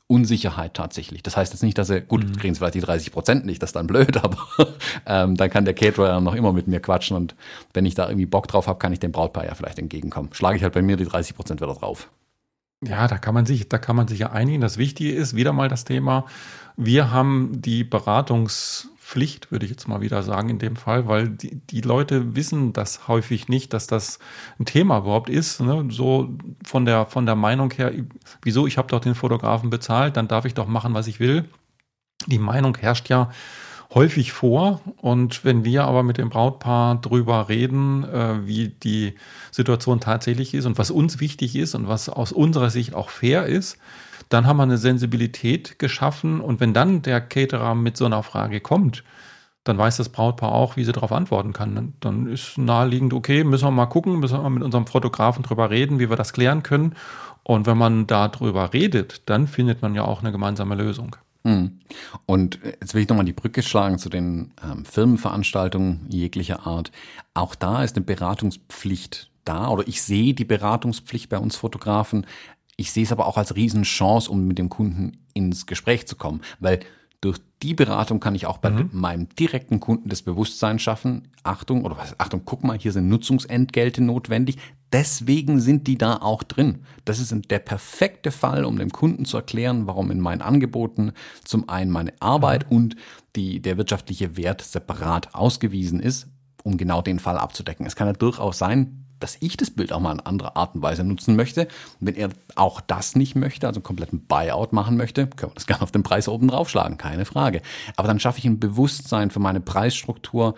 Unsicherheit 0.07 0.75
tatsächlich. 0.75 1.23
Das 1.23 1.35
heißt 1.35 1.51
jetzt 1.51 1.63
nicht, 1.63 1.77
dass 1.77 1.87
sie, 1.87 2.01
gut, 2.01 2.23
mhm. 2.23 2.37
kriegen 2.37 2.53
sie 2.53 2.59
vielleicht 2.59 2.75
die 2.75 2.81
30 2.81 3.11
Prozent 3.11 3.45
nicht, 3.45 3.61
das 3.61 3.69
ist 3.69 3.75
dann 3.75 3.87
blöd, 3.87 4.17
aber 4.23 4.37
ähm, 5.05 5.35
dann 5.35 5.49
kann 5.49 5.65
der 5.65 5.73
Caterer 5.73 6.21
noch 6.21 6.35
immer 6.35 6.53
mit 6.53 6.67
mir 6.67 6.79
quatschen 6.79 7.17
und 7.17 7.35
wenn 7.73 7.85
ich 7.85 7.95
da 7.95 8.07
irgendwie 8.07 8.27
Bock 8.27 8.47
drauf 8.47 8.67
habe, 8.67 8.77
kann 8.77 8.93
ich 8.93 8.99
dem 8.99 9.11
Brautpaar 9.11 9.45
ja 9.45 9.55
vielleicht 9.55 9.79
entgegenkommen. 9.79 10.29
Schlage 10.33 10.57
ich 10.57 10.63
halt 10.63 10.73
bei 10.73 10.83
mir 10.83 10.95
die 10.95 11.05
30 11.05 11.35
Prozent 11.35 11.59
wieder 11.59 11.73
drauf. 11.73 12.09
Ja, 12.87 13.07
da 13.07 13.17
kann 13.17 13.33
man 13.33 13.45
sich, 13.45 13.67
da 13.67 13.77
kann 13.77 13.95
man 13.95 14.07
sich 14.07 14.19
ja 14.19 14.31
einigen. 14.31 14.61
Das 14.61 14.77
Wichtige 14.77 15.11
ist 15.11 15.35
wieder 15.35 15.53
mal 15.53 15.69
das 15.69 15.85
Thema, 15.85 16.25
wir 16.77 17.09
haben 17.11 17.61
die 17.61 17.83
Beratungspflicht, 17.83 19.51
würde 19.51 19.65
ich 19.65 19.71
jetzt 19.71 19.87
mal 19.87 20.01
wieder 20.01 20.23
sagen, 20.23 20.49
in 20.49 20.59
dem 20.59 20.75
Fall, 20.75 21.07
weil 21.07 21.29
die, 21.29 21.55
die 21.55 21.81
Leute 21.81 22.35
wissen 22.35 22.73
das 22.73 23.07
häufig 23.07 23.47
nicht, 23.47 23.73
dass 23.73 23.87
das 23.87 24.19
ein 24.59 24.65
Thema 24.65 24.99
überhaupt 24.99 25.29
ist. 25.29 25.61
Ne? 25.61 25.87
So 25.89 26.35
von 26.65 26.85
der, 26.85 27.05
von 27.05 27.25
der 27.25 27.35
Meinung 27.35 27.71
her, 27.71 27.93
wieso, 28.41 28.67
ich 28.67 28.77
habe 28.77 28.89
doch 28.89 28.99
den 28.99 29.15
Fotografen 29.15 29.69
bezahlt, 29.69 30.17
dann 30.17 30.27
darf 30.27 30.45
ich 30.45 30.53
doch 30.53 30.67
machen, 30.67 30.93
was 30.93 31.07
ich 31.07 31.19
will. 31.19 31.45
Die 32.27 32.39
Meinung 32.39 32.77
herrscht 32.77 33.09
ja 33.09 33.31
häufig 33.93 34.31
vor. 34.31 34.81
Und 34.97 35.45
wenn 35.45 35.63
wir 35.63 35.85
aber 35.85 36.03
mit 36.03 36.17
dem 36.17 36.29
Brautpaar 36.29 37.01
drüber 37.01 37.49
reden, 37.49 38.03
äh, 38.03 38.45
wie 38.45 38.69
die 38.69 39.15
Situation 39.51 39.99
tatsächlich 39.99 40.53
ist 40.53 40.65
und 40.65 40.77
was 40.77 40.91
uns 40.91 41.19
wichtig 41.19 41.55
ist 41.55 41.75
und 41.75 41.87
was 41.87 42.09
aus 42.09 42.31
unserer 42.31 42.69
Sicht 42.69 42.93
auch 42.93 43.09
fair 43.09 43.45
ist, 43.45 43.77
dann 44.29 44.47
haben 44.47 44.57
wir 44.57 44.63
eine 44.63 44.77
Sensibilität 44.77 45.79
geschaffen. 45.79 46.41
Und 46.41 46.59
wenn 46.59 46.73
dann 46.73 47.01
der 47.01 47.21
Caterer 47.21 47.75
mit 47.75 47.97
so 47.97 48.05
einer 48.05 48.23
Frage 48.23 48.59
kommt, 48.59 49.03
dann 49.63 49.77
weiß 49.77 49.97
das 49.97 50.09
Brautpaar 50.09 50.51
auch, 50.51 50.77
wie 50.77 50.83
sie 50.83 50.91
darauf 50.91 51.11
antworten 51.11 51.51
kann. 51.51 51.93
Dann 51.99 52.27
ist 52.27 52.57
naheliegend, 52.57 53.13
okay, 53.13 53.43
müssen 53.43 53.65
wir 53.65 53.71
mal 53.71 53.87
gucken, 53.87 54.19
müssen 54.19 54.37
wir 54.37 54.43
mal 54.43 54.49
mit 54.49 54.63
unserem 54.63 54.85
Fotografen 54.85 55.43
drüber 55.43 55.71
reden, 55.71 55.99
wie 55.99 56.09
wir 56.09 56.15
das 56.15 56.33
klären 56.33 56.61
können. 56.61 56.95
Und 57.43 57.65
wenn 57.65 57.77
man 57.77 58.07
darüber 58.07 58.73
redet, 58.73 59.23
dann 59.27 59.47
findet 59.47 59.81
man 59.81 59.95
ja 59.95 60.03
auch 60.03 60.21
eine 60.21 60.31
gemeinsame 60.31 60.75
Lösung. 60.75 61.15
Hm. 61.45 61.79
Und 62.25 62.59
jetzt 62.63 62.95
will 62.95 63.03
ich 63.03 63.07
nochmal 63.07 63.25
die 63.25 63.31
Brücke 63.33 63.61
schlagen 63.61 63.99
zu 63.99 64.09
den 64.09 64.51
ähm, 64.63 64.83
Firmenveranstaltungen 64.83 66.07
jeglicher 66.09 66.65
Art. 66.65 66.91
Auch 67.35 67.53
da 67.53 67.83
ist 67.83 67.95
eine 67.95 68.03
Beratungspflicht 68.03 69.29
da 69.45 69.69
oder 69.69 69.87
ich 69.87 70.01
sehe 70.01 70.33
die 70.33 70.43
Beratungspflicht 70.43 71.29
bei 71.29 71.37
uns 71.37 71.55
Fotografen. 71.55 72.25
Ich 72.77 72.91
sehe 72.91 73.03
es 73.03 73.11
aber 73.11 73.27
auch 73.27 73.37
als 73.37 73.55
Riesenchance, 73.55 74.29
um 74.29 74.47
mit 74.47 74.57
dem 74.57 74.69
Kunden 74.69 75.19
ins 75.35 75.67
Gespräch 75.67 76.07
zu 76.07 76.15
kommen, 76.15 76.41
weil 76.59 76.79
die 77.65 77.73
Beratung 77.73 78.19
kann 78.19 78.35
ich 78.35 78.45
auch 78.45 78.59
bei 78.59 78.69
mhm. 78.69 78.89
meinem 78.91 79.29
direkten 79.29 79.79
Kunden 79.79 80.07
das 80.07 80.21
Bewusstsein 80.21 80.77
schaffen. 80.77 81.29
Achtung, 81.41 81.83
oder 81.83 81.97
was, 81.97 82.19
Achtung, 82.19 82.43
guck 82.45 82.63
mal, 82.63 82.77
hier 82.77 82.91
sind 82.91 83.09
Nutzungsentgelte 83.09 84.03
notwendig. 84.03 84.57
Deswegen 84.93 85.59
sind 85.59 85.87
die 85.87 85.97
da 85.97 86.17
auch 86.17 86.43
drin. 86.43 86.83
Das 87.05 87.17
ist 87.17 87.33
der 87.49 87.57
perfekte 87.57 88.29
Fall, 88.29 88.65
um 88.65 88.77
dem 88.77 88.91
Kunden 88.91 89.25
zu 89.25 89.37
erklären, 89.37 89.87
warum 89.87 90.11
in 90.11 90.19
meinen 90.19 90.43
Angeboten 90.43 91.11
zum 91.43 91.67
einen 91.67 91.89
meine 91.89 92.13
Arbeit 92.19 92.69
mhm. 92.69 92.77
und 92.77 92.95
die, 93.35 93.63
der 93.63 93.77
wirtschaftliche 93.77 94.37
Wert 94.37 94.61
separat 94.61 95.33
ausgewiesen 95.33 95.99
ist, 95.99 96.27
um 96.63 96.77
genau 96.77 97.01
den 97.01 97.17
Fall 97.17 97.39
abzudecken. 97.39 97.87
Es 97.87 97.95
kann 97.95 98.07
ja 98.07 98.13
durchaus 98.13 98.59
sein, 98.59 99.04
dass 99.25 99.37
ich 99.39 99.57
das 99.57 99.71
Bild 99.71 99.91
auch 99.91 99.99
mal 99.99 100.11
in 100.11 100.19
anderer 100.19 100.55
Art 100.55 100.75
und 100.75 100.83
Weise 100.83 101.03
nutzen 101.03 101.35
möchte. 101.35 101.67
wenn 101.99 102.13
er 102.13 102.29
auch 102.53 102.79
das 102.79 103.15
nicht 103.15 103.35
möchte, 103.35 103.65
also 103.65 103.79
einen 103.79 103.83
kompletten 103.83 104.27
Buyout 104.27 104.71
machen 104.71 104.97
möchte, 104.97 105.25
können 105.25 105.51
wir 105.51 105.55
das 105.55 105.65
gerne 105.67 105.81
auf 105.81 105.89
den 105.89 106.03
Preis 106.03 106.27
oben 106.27 106.47
draufschlagen, 106.47 106.99
keine 106.99 107.25
Frage. 107.25 107.63
Aber 107.95 108.07
dann 108.07 108.19
schaffe 108.19 108.37
ich 108.37 108.45
ein 108.45 108.59
Bewusstsein 108.59 109.31
für 109.31 109.39
meine 109.39 109.61
Preisstruktur 109.61 110.53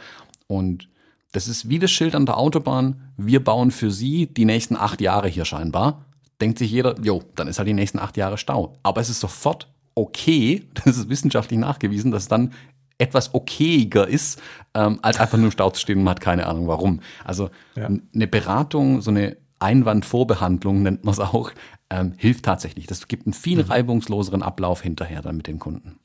und 0.48 0.90
das 1.32 1.48
ist 1.48 1.70
wie 1.70 1.80
das 1.80 1.92
Schild 1.92 2.14
an 2.14 2.26
der 2.26 2.38
Autobahn. 2.38 3.14
Wir 3.16 3.42
bauen 3.42 3.72
für 3.72 3.90
Sie 3.90 4.28
die 4.28 4.44
nächsten 4.44 4.76
acht 4.76 5.00
Jahre 5.00 5.30
hier 5.30 5.46
scheinbar. 5.46 6.04
Denkt 6.42 6.60
sich 6.60 6.70
jeder, 6.70 7.00
jo, 7.00 7.24
dann 7.36 7.48
ist 7.48 7.60
halt 7.60 7.70
die 7.70 7.74
nächsten 7.74 8.00
acht 8.00 8.18
Jahre 8.18 8.38
Stau. 8.38 8.76
Aber 8.84 9.00
es 9.00 9.10
ist 9.10 9.22
sofort 9.22 9.70
okay, 9.96 10.68
das 10.74 10.98
ist 10.98 11.08
wissenschaftlich 11.08 11.58
nachgewiesen, 11.58 12.12
dass 12.12 12.28
dann 12.28 12.52
etwas 12.98 13.34
okayiger 13.34 14.08
ist, 14.08 14.42
ähm, 14.74 15.00
als 15.02 15.20
einfach 15.20 15.38
nur 15.38 15.48
im 15.48 15.52
Stau 15.52 15.70
zu 15.70 15.82
stehen 15.82 16.00
und 16.00 16.04
man 16.04 16.12
hat 16.12 16.22
keine 16.22 16.48
Ahnung 16.48 16.68
warum. 16.68 17.02
Also 17.24 17.50
ja. 17.76 17.88
eine 17.88 18.28
Beratung, 18.28 19.02
so 19.02 19.12
eine 19.12 19.38
Einwandvorbehandlung 19.60 20.84
nennt 20.84 21.04
man 21.04 21.14
es 21.14 21.20
auch, 21.20 21.52
ähm, 21.90 22.14
hilft 22.18 22.46
tatsächlich. 22.46 22.88
Das 22.88 23.08
gibt 23.08 23.26
einen 23.26 23.34
viel 23.34 23.64
mhm. 23.64 23.70
reibungsloseren 23.70 24.44
Ablauf 24.44 24.82
hinterher 24.82 25.22
dann 25.22 25.38
mit 25.38 25.48
den 25.48 25.60
Kunden. 25.60 26.00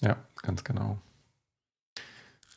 Ja, 0.00 0.16
ganz 0.42 0.64
genau. 0.64 0.98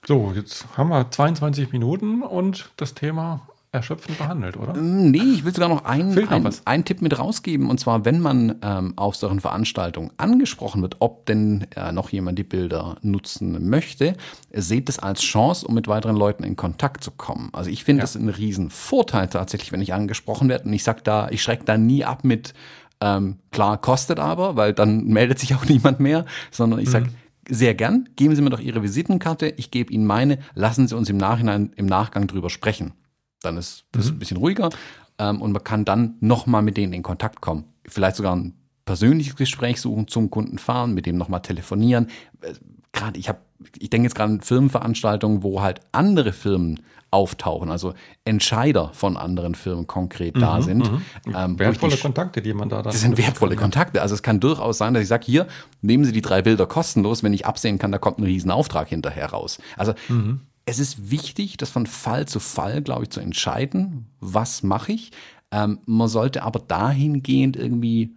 So, 0.05 0.33
jetzt 0.35 0.65
haben 0.77 0.89
wir 0.89 1.11
22 1.11 1.71
Minuten 1.71 2.23
und 2.23 2.71
das 2.77 2.95
Thema 2.95 3.47
erschöpfend 3.71 4.17
behandelt, 4.17 4.57
oder? 4.57 4.75
Ähm, 4.75 5.11
nee, 5.11 5.19
ich 5.19 5.45
will 5.45 5.53
sogar 5.53 5.69
noch 5.69 5.85
einen, 5.85 6.17
einen, 6.27 6.53
einen 6.65 6.85
Tipp 6.85 7.01
mit 7.01 7.17
rausgeben. 7.17 7.69
Und 7.69 7.79
zwar, 7.79 8.03
wenn 8.03 8.19
man 8.19 8.55
ähm, 8.61 8.93
auf 8.97 9.15
solchen 9.15 9.39
Veranstaltungen 9.39 10.11
angesprochen 10.17 10.81
wird, 10.81 10.97
ob 10.99 11.25
denn 11.25 11.67
äh, 11.75 11.91
noch 11.91 12.09
jemand 12.09 12.37
die 12.37 12.43
Bilder 12.43 12.97
nutzen 13.01 13.69
möchte, 13.69 14.15
seht 14.51 14.89
es 14.89 14.99
als 14.99 15.21
Chance, 15.21 15.65
um 15.65 15.73
mit 15.73 15.87
weiteren 15.87 16.17
Leuten 16.17 16.43
in 16.43 16.57
Kontakt 16.57 17.03
zu 17.03 17.11
kommen. 17.11 17.49
Also 17.53 17.69
ich 17.69 17.83
finde 17.85 17.99
ja. 17.99 18.03
das 18.03 18.15
ein 18.15 18.27
Riesenvorteil 18.27 19.27
tatsächlich, 19.27 19.71
wenn 19.71 19.81
ich 19.81 19.93
angesprochen 19.93 20.49
werde. 20.49 20.65
Und 20.65 20.73
ich 20.73 20.83
sag 20.83 21.03
da, 21.05 21.29
ich 21.29 21.41
schrecke 21.41 21.63
da 21.63 21.77
nie 21.77 22.03
ab 22.03 22.23
mit, 22.23 22.53
ähm, 22.99 23.37
klar, 23.51 23.79
kostet 23.79 24.19
aber, 24.19 24.57
weil 24.57 24.73
dann 24.73 25.05
meldet 25.05 25.39
sich 25.39 25.55
auch 25.55 25.65
niemand 25.69 25.99
mehr, 25.99 26.25
sondern 26.51 26.79
ich 26.79 26.89
sag, 26.89 27.05
mhm 27.05 27.15
sehr 27.49 27.73
gern. 27.73 28.07
Geben 28.15 28.35
Sie 28.35 28.41
mir 28.41 28.51
doch 28.51 28.59
Ihre 28.59 28.83
Visitenkarte, 28.83 29.47
ich 29.57 29.71
gebe 29.71 29.91
Ihnen 29.91 30.05
meine, 30.05 30.37
lassen 30.53 30.87
Sie 30.87 30.95
uns 30.95 31.09
im 31.09 31.17
Nachhinein, 31.17 31.73
im 31.75 31.87
Nachgang 31.87 32.27
drüber 32.27 32.49
sprechen. 32.49 32.93
Dann 33.41 33.57
ist 33.57 33.85
das 33.91 34.07
mhm. 34.07 34.15
ein 34.15 34.19
bisschen 34.19 34.37
ruhiger 34.37 34.69
ähm, 35.17 35.41
und 35.41 35.51
man 35.51 35.63
kann 35.63 35.85
dann 35.85 36.15
nochmal 36.19 36.61
mit 36.61 36.77
denen 36.77 36.93
in 36.93 37.03
Kontakt 37.03 37.41
kommen. 37.41 37.65
Vielleicht 37.87 38.15
sogar 38.15 38.35
ein 38.35 38.53
persönliches 38.85 39.35
Gespräch 39.35 39.79
suchen, 39.81 40.07
zum 40.07 40.29
Kunden 40.29 40.57
fahren, 40.57 40.93
mit 40.93 41.05
dem 41.05 41.17
nochmal 41.17 41.41
telefonieren. 41.41 42.07
Äh, 42.41 42.53
gerade 42.91 43.19
ich 43.19 43.29
habe, 43.29 43.39
ich 43.77 43.89
denke 43.89 44.05
jetzt 44.05 44.15
gerade 44.15 44.33
an 44.33 44.41
Firmenveranstaltungen, 44.41 45.43
wo 45.43 45.61
halt 45.61 45.81
andere 45.91 46.33
Firmen 46.33 46.81
auftauchen, 47.11 47.69
also 47.69 47.93
Entscheider 48.23 48.91
von 48.93 49.17
anderen 49.17 49.53
Firmen 49.53 49.85
konkret 49.85 50.35
mhm, 50.35 50.39
da 50.39 50.61
sind. 50.61 50.89
Mhm. 50.89 51.01
Ähm, 51.35 51.59
wertvolle 51.59 51.95
die, 51.95 52.01
Kontakte, 52.01 52.41
die 52.41 52.53
man 52.53 52.69
da 52.69 52.81
Das 52.81 53.01
sind 53.01 53.17
wertvolle 53.17 53.55
kann, 53.55 53.63
Kontakte. 53.63 54.01
Also 54.01 54.15
es 54.15 54.23
kann 54.23 54.39
durchaus 54.39 54.77
sein, 54.77 54.93
dass 54.93 55.03
ich 55.03 55.09
sage, 55.09 55.25
hier, 55.25 55.47
nehmen 55.81 56.05
Sie 56.05 56.13
die 56.13 56.21
drei 56.21 56.41
Bilder 56.41 56.65
kostenlos, 56.65 57.21
wenn 57.21 57.33
ich 57.33 57.45
absehen 57.45 57.79
kann, 57.79 57.91
da 57.91 57.97
kommt 57.97 58.19
ein 58.19 58.23
Riesenauftrag 58.23 58.87
hinterher 58.87 59.27
raus. 59.27 59.59
Also 59.77 59.93
mhm 60.07 60.41
es 60.65 60.79
ist 60.79 61.11
wichtig, 61.11 61.57
das 61.57 61.69
von 61.69 61.85
Fall 61.85 62.27
zu 62.27 62.39
Fall, 62.39 62.81
glaube 62.81 63.03
ich, 63.03 63.09
zu 63.09 63.19
entscheiden, 63.19 64.07
was 64.19 64.63
mache 64.63 64.93
ich. 64.93 65.11
Ähm, 65.51 65.79
man 65.85 66.07
sollte 66.07 66.43
aber 66.43 66.59
dahingehend 66.59 67.57
irgendwie 67.57 68.15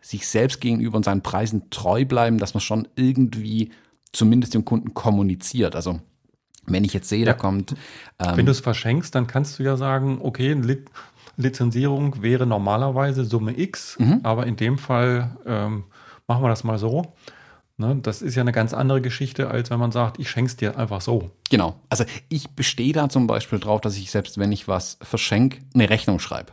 sich 0.00 0.28
selbst 0.28 0.60
gegenüber 0.60 0.96
und 0.96 1.04
seinen 1.04 1.22
Preisen 1.22 1.70
treu 1.70 2.04
bleiben, 2.04 2.38
dass 2.38 2.54
man 2.54 2.60
schon 2.60 2.88
irgendwie 2.96 3.70
zumindest 4.12 4.54
dem 4.54 4.64
Kunden 4.64 4.94
kommuniziert. 4.94 5.76
Also 5.76 6.00
wenn 6.66 6.84
ich 6.84 6.94
jetzt 6.94 7.08
sehe, 7.08 7.20
ja. 7.20 7.26
da 7.26 7.34
kommt. 7.34 7.74
Ähm, 8.18 8.36
wenn 8.36 8.46
du 8.46 8.52
es 8.52 8.60
verschenkst, 8.60 9.14
dann 9.14 9.26
kannst 9.26 9.58
du 9.58 9.62
ja 9.62 9.76
sagen, 9.76 10.18
okay, 10.22 10.56
Lizenzierung 11.36 12.22
wäre 12.22 12.46
normalerweise 12.46 13.24
Summe 13.24 13.58
X, 13.58 13.98
mhm. 13.98 14.20
aber 14.22 14.46
in 14.46 14.56
dem 14.56 14.78
Fall 14.78 15.36
ähm, 15.46 15.84
machen 16.26 16.42
wir 16.42 16.48
das 16.48 16.64
mal 16.64 16.78
so. 16.78 17.14
Ne, 17.76 17.96
das 18.02 18.22
ist 18.22 18.36
ja 18.36 18.42
eine 18.42 18.52
ganz 18.52 18.72
andere 18.72 19.00
Geschichte, 19.00 19.50
als 19.50 19.68
wenn 19.70 19.80
man 19.80 19.90
sagt, 19.90 20.20
ich 20.20 20.30
schenke 20.30 20.48
es 20.48 20.56
dir 20.56 20.78
einfach 20.78 21.00
so. 21.00 21.32
Genau. 21.50 21.74
Also 21.88 22.04
ich 22.28 22.50
bestehe 22.50 22.92
da 22.92 23.08
zum 23.08 23.26
Beispiel 23.26 23.58
drauf, 23.58 23.80
dass 23.80 23.96
ich 23.96 24.12
selbst, 24.12 24.38
wenn 24.38 24.52
ich 24.52 24.68
was 24.68 24.96
verschenke, 25.02 25.58
eine 25.74 25.90
Rechnung 25.90 26.20
schreibe. 26.20 26.52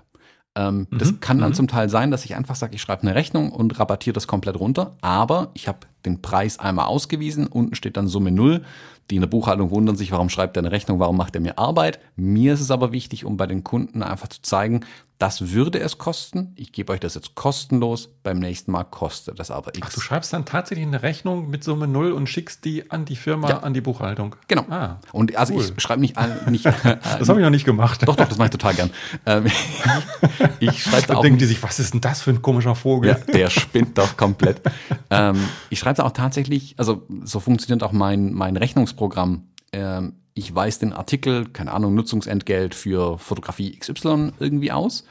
Ähm, 0.55 0.87
mhm. 0.89 0.97
Das 0.97 1.19
kann 1.19 1.37
dann 1.37 1.51
mhm. 1.51 1.55
zum 1.55 1.67
Teil 1.67 1.89
sein, 1.89 2.09
dass 2.09 2.25
ich 2.25 2.35
einfach 2.35 2.55
sage, 2.55 2.75
ich 2.75 2.81
schreibe 2.81 3.03
eine 3.03 3.13
Rechnung 3.13 3.51
und 3.51 3.79
rabattiere 3.79 4.13
das 4.13 4.27
komplett 4.27 4.59
runter, 4.59 4.97
aber 5.01 5.51
ich 5.53 5.67
habe 5.67 5.79
den 6.05 6.21
Preis 6.21 6.59
einmal 6.59 6.87
ausgewiesen, 6.87 7.47
unten 7.47 7.75
steht 7.75 7.97
dann 7.97 8.07
Summe 8.07 8.31
null. 8.31 8.63
Die 9.09 9.15
in 9.15 9.21
der 9.21 9.27
Buchhaltung 9.27 9.71
wundern 9.71 9.97
sich, 9.97 10.11
warum 10.11 10.29
schreibt 10.29 10.55
er 10.55 10.61
eine 10.61 10.71
Rechnung, 10.71 10.99
warum 10.99 11.17
macht 11.17 11.35
er 11.35 11.41
mir 11.41 11.57
Arbeit. 11.57 11.99
Mir 12.15 12.53
ist 12.53 12.61
es 12.61 12.71
aber 12.71 12.93
wichtig, 12.93 13.25
um 13.25 13.35
bei 13.35 13.45
den 13.45 13.63
Kunden 13.63 14.03
einfach 14.03 14.29
zu 14.29 14.41
zeigen, 14.41 14.85
das 15.21 15.51
würde 15.51 15.79
es 15.79 15.99
kosten. 15.99 16.51
Ich 16.55 16.71
gebe 16.71 16.91
euch 16.91 16.99
das 16.99 17.13
jetzt 17.13 17.35
kostenlos. 17.35 18.09
Beim 18.23 18.39
nächsten 18.39 18.71
Mal 18.71 18.85
kostet 18.85 19.37
das 19.39 19.51
aber 19.51 19.75
X. 19.75 19.87
Ach, 19.87 19.93
du 19.93 20.01
schreibst 20.01 20.33
dann 20.33 20.45
tatsächlich 20.45 20.87
eine 20.87 21.03
Rechnung 21.03 21.51
mit 21.51 21.63
Summe 21.63 21.87
Null 21.87 22.11
und 22.11 22.27
schickst 22.27 22.65
die 22.65 22.89
an 22.89 23.05
die 23.05 23.15
Firma, 23.15 23.49
ja. 23.49 23.59
an 23.59 23.75
die 23.75 23.81
Buchhaltung. 23.81 24.35
Genau. 24.47 24.65
Ah, 24.71 24.99
und 25.11 25.35
also 25.35 25.53
cool. 25.53 25.71
ich 25.77 25.81
schreibe 25.81 26.01
nicht 26.01 26.17
an. 26.17 26.31
Nicht, 26.51 26.65
das 26.65 27.29
habe 27.29 27.39
ich 27.39 27.43
noch 27.43 27.51
nicht 27.51 27.65
gemacht. 27.65 28.01
Doch, 28.07 28.15
doch, 28.15 28.27
das 28.27 28.37
mache 28.39 28.47
ich 28.47 28.51
total 28.51 28.73
gern. 28.73 28.89
Ähm, 29.27 29.45
ich 30.59 30.81
schreibe 30.83 31.07
da 31.07 31.15
auch. 31.15 31.21
denken 31.21 31.37
die 31.37 31.45
sich, 31.45 31.61
was 31.61 31.79
ist 31.79 31.93
denn 31.93 32.01
das 32.01 32.23
für 32.23 32.31
ein 32.31 32.41
komischer 32.41 32.73
Vogel? 32.73 33.11
Ja, 33.11 33.15
der 33.31 33.49
spinnt 33.51 33.97
doch 33.97 34.17
komplett. 34.17 34.61
ähm, 35.11 35.37
ich 35.69 35.79
schreibe 35.79 35.97
da 35.97 36.03
auch 36.03 36.11
tatsächlich, 36.11 36.73
also 36.77 37.03
so 37.23 37.39
funktioniert 37.39 37.83
auch 37.83 37.91
mein, 37.91 38.33
mein 38.33 38.57
Rechnungsprogramm. 38.57 39.43
Ähm, 39.71 40.13
ich 40.33 40.55
weise 40.55 40.79
den 40.81 40.93
Artikel, 40.93 41.47
keine 41.49 41.71
Ahnung, 41.71 41.93
Nutzungsentgelt 41.95 42.75
für 42.75 43.17
Fotografie 43.17 43.77
XY 43.77 44.33
irgendwie 44.39 44.71
aus. 44.71 45.05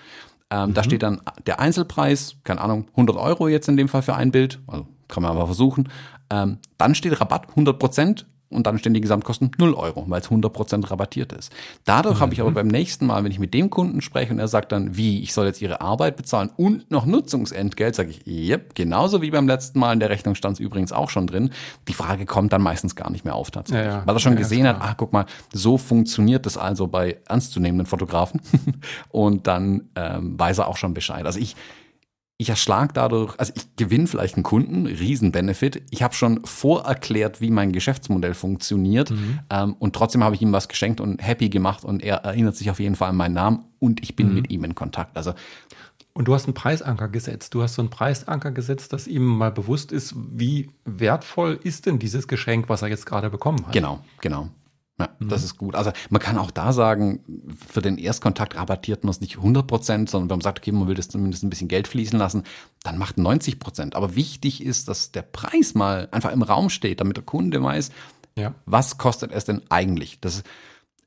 Ähm, 0.50 0.70
mhm. 0.70 0.74
Da 0.74 0.84
steht 0.84 1.02
dann 1.02 1.20
der 1.46 1.60
Einzelpreis, 1.60 2.36
keine 2.44 2.60
Ahnung, 2.60 2.88
100 2.92 3.16
Euro 3.16 3.48
jetzt 3.48 3.68
in 3.68 3.76
dem 3.76 3.88
Fall 3.88 4.02
für 4.02 4.14
ein 4.14 4.32
Bild, 4.32 4.60
also 4.66 4.86
kann 5.08 5.22
man 5.22 5.32
aber 5.32 5.46
versuchen. 5.46 5.88
Ähm, 6.30 6.58
dann 6.78 6.94
steht 6.94 7.20
Rabatt 7.20 7.50
100 7.50 7.78
Prozent 7.78 8.26
und 8.50 8.66
dann 8.66 8.78
stehen 8.78 8.94
die 8.94 9.00
Gesamtkosten 9.00 9.52
0 9.58 9.74
Euro, 9.74 10.04
weil 10.08 10.20
es 10.20 10.28
100% 10.28 10.90
rabattiert 10.90 11.32
ist. 11.32 11.52
Dadurch 11.84 12.16
mhm. 12.16 12.20
habe 12.20 12.34
ich 12.34 12.40
aber 12.40 12.50
beim 12.50 12.66
nächsten 12.66 13.06
Mal, 13.06 13.22
wenn 13.24 13.30
ich 13.30 13.38
mit 13.38 13.54
dem 13.54 13.70
Kunden 13.70 14.00
spreche 14.00 14.32
und 14.32 14.38
er 14.38 14.48
sagt 14.48 14.72
dann, 14.72 14.96
wie, 14.96 15.22
ich 15.22 15.32
soll 15.32 15.46
jetzt 15.46 15.62
ihre 15.62 15.80
Arbeit 15.80 16.16
bezahlen 16.16 16.50
und 16.56 16.90
noch 16.90 17.06
Nutzungsentgelt, 17.06 17.94
sage 17.94 18.10
ich, 18.10 18.26
yep, 18.26 18.74
genauso 18.74 19.22
wie 19.22 19.30
beim 19.30 19.46
letzten 19.46 19.78
Mal 19.78 19.92
in 19.92 20.00
der 20.00 20.10
Rechnung 20.10 20.34
stand 20.34 20.54
es 20.54 20.60
übrigens 20.60 20.92
auch 20.92 21.10
schon 21.10 21.26
drin. 21.26 21.50
Die 21.88 21.94
Frage 21.94 22.26
kommt 22.26 22.52
dann 22.52 22.62
meistens 22.62 22.96
gar 22.96 23.10
nicht 23.10 23.24
mehr 23.24 23.34
auf 23.34 23.50
tatsächlich, 23.50 23.86
ja, 23.86 23.98
ja. 23.98 24.06
weil 24.06 24.16
er 24.16 24.20
schon 24.20 24.32
ja, 24.32 24.38
gesehen 24.38 24.66
hat, 24.66 24.78
ah, 24.80 24.94
guck 24.96 25.12
mal, 25.12 25.26
so 25.52 25.78
funktioniert 25.78 26.44
das 26.44 26.56
also 26.56 26.88
bei 26.88 27.18
ernstzunehmenden 27.28 27.86
Fotografen 27.86 28.40
und 29.10 29.46
dann 29.46 29.90
ähm, 29.94 30.38
weiß 30.38 30.58
er 30.58 30.68
auch 30.68 30.76
schon 30.76 30.94
Bescheid. 30.94 31.24
Also 31.24 31.38
ich 31.38 31.56
ich 32.40 32.48
erschlag 32.48 32.94
dadurch, 32.94 33.34
also 33.38 33.52
ich 33.54 33.76
gewinne 33.76 34.06
vielleicht 34.06 34.36
einen 34.36 34.44
Kunden, 34.44 34.86
Riesen-Benefit. 34.86 35.82
Ich 35.90 36.02
habe 36.02 36.14
schon 36.14 36.40
vorerklärt, 36.46 37.42
wie 37.42 37.50
mein 37.50 37.70
Geschäftsmodell 37.70 38.32
funktioniert 38.32 39.10
mhm. 39.10 39.40
ähm, 39.50 39.76
und 39.78 39.94
trotzdem 39.94 40.24
habe 40.24 40.34
ich 40.34 40.40
ihm 40.40 40.50
was 40.50 40.68
geschenkt 40.68 41.02
und 41.02 41.22
happy 41.22 41.50
gemacht 41.50 41.84
und 41.84 42.02
er 42.02 42.16
erinnert 42.16 42.56
sich 42.56 42.70
auf 42.70 42.80
jeden 42.80 42.96
Fall 42.96 43.10
an 43.10 43.16
meinen 43.16 43.34
Namen 43.34 43.64
und 43.78 44.02
ich 44.02 44.16
bin 44.16 44.28
mhm. 44.28 44.34
mit 44.36 44.50
ihm 44.50 44.64
in 44.64 44.74
Kontakt. 44.74 45.18
Also 45.18 45.34
und 46.14 46.28
du 46.28 46.34
hast 46.34 46.46
einen 46.46 46.54
Preisanker 46.54 47.08
gesetzt. 47.08 47.54
Du 47.54 47.62
hast 47.62 47.74
so 47.74 47.82
einen 47.82 47.90
Preisanker 47.90 48.52
gesetzt, 48.52 48.94
dass 48.94 49.06
ihm 49.06 49.24
mal 49.24 49.52
bewusst 49.52 49.92
ist, 49.92 50.14
wie 50.16 50.70
wertvoll 50.86 51.60
ist 51.62 51.84
denn 51.84 51.98
dieses 51.98 52.26
Geschenk, 52.26 52.70
was 52.70 52.80
er 52.80 52.88
jetzt 52.88 53.04
gerade 53.04 53.28
bekommen 53.28 53.66
hat. 53.66 53.72
Genau, 53.72 54.00
genau. 54.20 54.48
Ja, 55.00 55.08
mhm. 55.18 55.28
das 55.28 55.42
ist 55.42 55.56
gut. 55.56 55.74
Also 55.74 55.92
man 56.08 56.20
kann 56.20 56.38
auch 56.38 56.50
da 56.50 56.72
sagen, 56.72 57.20
für 57.68 57.80
den 57.80 57.98
Erstkontakt 57.98 58.56
rabattiert 58.56 59.04
man 59.04 59.10
es 59.10 59.20
nicht 59.20 59.36
100 59.36 59.66
Prozent, 59.66 60.10
sondern 60.10 60.30
wenn 60.30 60.36
man 60.36 60.42
sagt, 60.42 60.58
okay, 60.58 60.72
man 60.72 60.88
will 60.88 60.94
das 60.94 61.08
zumindest 61.08 61.42
ein 61.42 61.50
bisschen 61.50 61.68
Geld 61.68 61.88
fließen 61.88 62.18
lassen, 62.18 62.44
dann 62.82 62.98
macht 62.98 63.18
90 63.18 63.58
Prozent. 63.58 63.96
Aber 63.96 64.14
wichtig 64.14 64.64
ist, 64.64 64.88
dass 64.88 65.12
der 65.12 65.22
Preis 65.22 65.74
mal 65.74 66.08
einfach 66.10 66.32
im 66.32 66.42
Raum 66.42 66.70
steht, 66.70 67.00
damit 67.00 67.16
der 67.16 67.24
Kunde 67.24 67.62
weiß, 67.62 67.90
ja. 68.36 68.54
was 68.66 68.98
kostet 68.98 69.32
es 69.32 69.44
denn 69.44 69.62
eigentlich. 69.70 70.20
Das 70.20 70.36
ist 70.36 70.46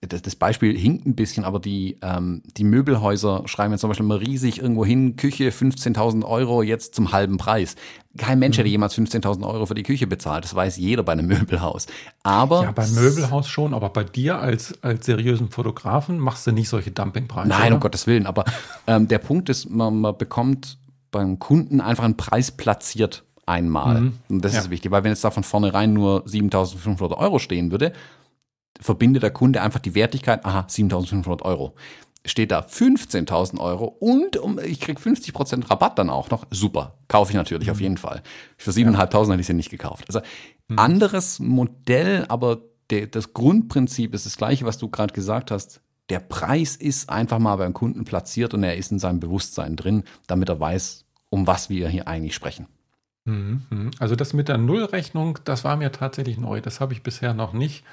das, 0.08 0.22
das 0.22 0.36
Beispiel 0.36 0.78
hinkt 0.78 1.06
ein 1.06 1.16
bisschen, 1.16 1.44
aber 1.44 1.60
die, 1.60 1.98
ähm, 2.02 2.42
die 2.58 2.64
Möbelhäuser 2.64 3.44
schreiben 3.46 3.72
jetzt 3.72 3.82
zum 3.82 3.90
Beispiel 3.90 4.06
mal 4.06 4.18
riesig 4.18 4.62
irgendwo 4.62 4.86
hin, 4.86 5.16
Küche 5.16 5.50
15.000 5.50 6.26
Euro 6.26 6.62
jetzt 6.62 6.96
zum 6.96 7.12
halben 7.12 7.38
Preis. 7.38 7.76
Kein 8.18 8.40
Mensch 8.40 8.58
hätte 8.58 8.68
mhm. 8.68 8.74
jemals 8.74 8.98
15.000 8.98 9.48
Euro 9.48 9.66
für 9.66 9.74
die 9.74 9.84
Küche 9.84 10.06
bezahlt. 10.06 10.44
Das 10.44 10.54
weiß 10.54 10.78
jeder 10.78 11.04
bei 11.04 11.14
einem 11.14 11.28
Möbelhaus. 11.28 11.88
Aber 12.24 12.64
ja, 12.64 12.72
beim 12.72 12.94
Möbelhaus 12.94 13.48
schon, 13.48 13.74
aber 13.74 13.90
bei 13.90 14.04
dir 14.04 14.40
als, 14.40 14.82
als 14.84 15.06
seriösen 15.06 15.50
Fotografen 15.50 16.20
machst 16.20 16.46
du 16.46 16.52
nicht 16.52 16.70
solche 16.70 16.92
Dumpingpreise. 16.92 17.50
Nein, 17.50 17.68
oder? 17.68 17.76
um 17.76 17.80
Gottes 17.82 18.08
Willen. 18.08 18.26
Aber 18.26 18.46
ähm, 18.88 19.08
der 19.08 19.20
Punkt 19.20 19.50
ist, 19.50 19.70
man, 19.70 20.02
man 20.02 20.18
bekommt 20.18 20.78
beim 21.12 21.40
Kunden 21.40 21.82
einfach 21.82 22.04
einen 22.04 22.18
Preis 22.18 22.52
platziert 22.52 23.24
einmal. 23.46 24.02
Mhm. 24.02 24.14
Und 24.30 24.46
das 24.46 24.54
ja. 24.54 24.60
ist 24.60 24.70
wichtig, 24.70 24.92
weil 24.92 25.04
wenn 25.04 25.12
jetzt 25.12 25.24
da 25.24 25.32
von 25.32 25.44
vornherein 25.44 25.94
nur 25.94 26.26
7.500 26.26 27.18
Euro 27.18 27.40
stehen 27.40 27.72
würde, 27.72 27.94
verbindet 28.84 29.24
der 29.24 29.32
Kunde 29.32 29.62
einfach 29.62 29.80
die 29.80 29.96
Wertigkeit, 29.96 30.46
aha, 30.46 30.68
7.500 30.70 31.42
Euro. 31.44 31.76
Steht 32.26 32.52
da 32.52 32.62
15.000 32.62 33.60
Euro 33.60 33.86
und 33.86 34.38
um, 34.38 34.58
ich 34.60 34.80
krieg 34.80 34.98
50% 34.98 35.70
Rabatt 35.70 36.00
dann 36.00 36.10
auch 36.10 36.30
noch. 36.30 36.46
Super, 36.52 36.96
kaufe 37.08 37.32
ich 37.32 37.36
natürlich 37.36 37.68
mhm. 37.68 37.74
auf 37.74 37.82
jeden 37.82 37.98
Fall. 37.98 38.22
Für 38.58 38.72
7.500 38.72 38.94
ja. 38.94 39.32
hätte 39.32 39.42
ich 39.42 39.48
sie 39.48 39.54
nicht 39.54 39.70
gekauft. 39.70 40.06
Also 40.08 40.22
mhm. 40.70 40.80
anderes 40.80 41.40
Modell, 41.40 42.26
aber 42.30 42.62
der, 42.90 43.08
das 43.08 43.34
Grundprinzip 43.34 44.14
ist 44.14 44.26
das 44.26 44.38
gleiche, 44.38 44.66
was 44.66 44.78
du 44.78 44.90
gerade 44.90 45.14
gesagt 45.14 45.52
hast. 45.52 45.82
Der 46.10 46.20
Preis 46.20 46.76
ist 46.76 47.10
einfach 47.10 47.40
mal 47.40 47.56
beim 47.56 47.74
Kunden 47.74 48.04
platziert 48.04 48.54
und 48.54 48.64
er 48.64 48.78
ist 48.78 48.92
in 48.92 49.00
seinem 49.00 49.20
Bewusstsein 49.20 49.76
drin, 49.76 50.04
damit 50.28 50.50
er 50.50 50.60
weiß, 50.60 51.06
um 51.30 51.48
was 51.48 51.70
wir 51.70 51.90
hier 51.90 52.08
eigentlich 52.08 52.36
sprechen. 52.36 52.68
Mhm, 53.26 53.64
mhm. 53.70 53.92
Also 54.00 54.16
das 54.16 54.34
mit 54.34 54.50
der 54.50 54.58
Nullrechnung, 54.58 55.40
das 55.46 55.64
war 55.64 55.76
mir 55.78 55.92
tatsächlich 55.92 56.38
neu. 56.38 56.62
Das 56.62 56.80
habe 56.80 56.94
ich 56.94 57.04
bisher 57.04 57.34
noch 57.34 57.54
nicht 57.54 57.84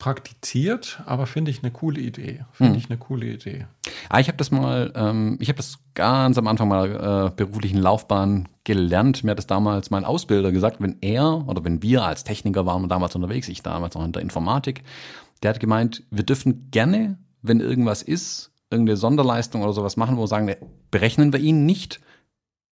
praktiziert, 0.00 1.02
aber 1.06 1.26
finde 1.26 1.52
ich 1.52 1.62
eine 1.62 1.70
coole 1.70 2.00
Idee. 2.00 2.40
Finde 2.52 2.72
hm. 2.72 2.78
ich 2.78 2.90
eine 2.90 2.98
coole 2.98 3.26
Idee. 3.26 3.66
Ah, 4.08 4.18
ich 4.18 4.26
habe 4.26 4.38
das 4.38 4.50
mal, 4.50 4.92
ähm, 4.96 5.36
ich 5.40 5.48
habe 5.48 5.58
das 5.58 5.78
ganz 5.94 6.38
am 6.38 6.48
Anfang 6.48 6.68
mal 6.68 7.28
äh, 7.28 7.36
beruflichen 7.36 7.78
Laufbahn 7.78 8.48
gelernt. 8.64 9.22
Mir 9.22 9.32
hat 9.32 9.38
das 9.38 9.46
damals 9.46 9.90
mein 9.90 10.04
Ausbilder 10.04 10.50
gesagt, 10.52 10.80
wenn 10.80 10.96
er 11.02 11.46
oder 11.46 11.64
wenn 11.64 11.82
wir 11.82 12.02
als 12.02 12.24
Techniker 12.24 12.66
waren 12.66 12.88
damals 12.88 13.14
unterwegs, 13.14 13.48
ich 13.48 13.62
damals 13.62 13.94
noch 13.94 14.04
in 14.04 14.12
der 14.12 14.22
Informatik, 14.22 14.82
der 15.42 15.50
hat 15.50 15.60
gemeint, 15.60 16.02
wir 16.10 16.24
dürfen 16.24 16.70
gerne, 16.70 17.18
wenn 17.42 17.60
irgendwas 17.60 18.02
ist, 18.02 18.52
irgendeine 18.70 18.96
Sonderleistung 18.96 19.62
oder 19.62 19.74
sowas 19.74 19.98
machen, 19.98 20.16
wo 20.16 20.22
wir 20.22 20.28
sagen, 20.28 20.50
berechnen 20.90 21.32
wir 21.32 21.40
ihn 21.40 21.66
nicht, 21.66 22.00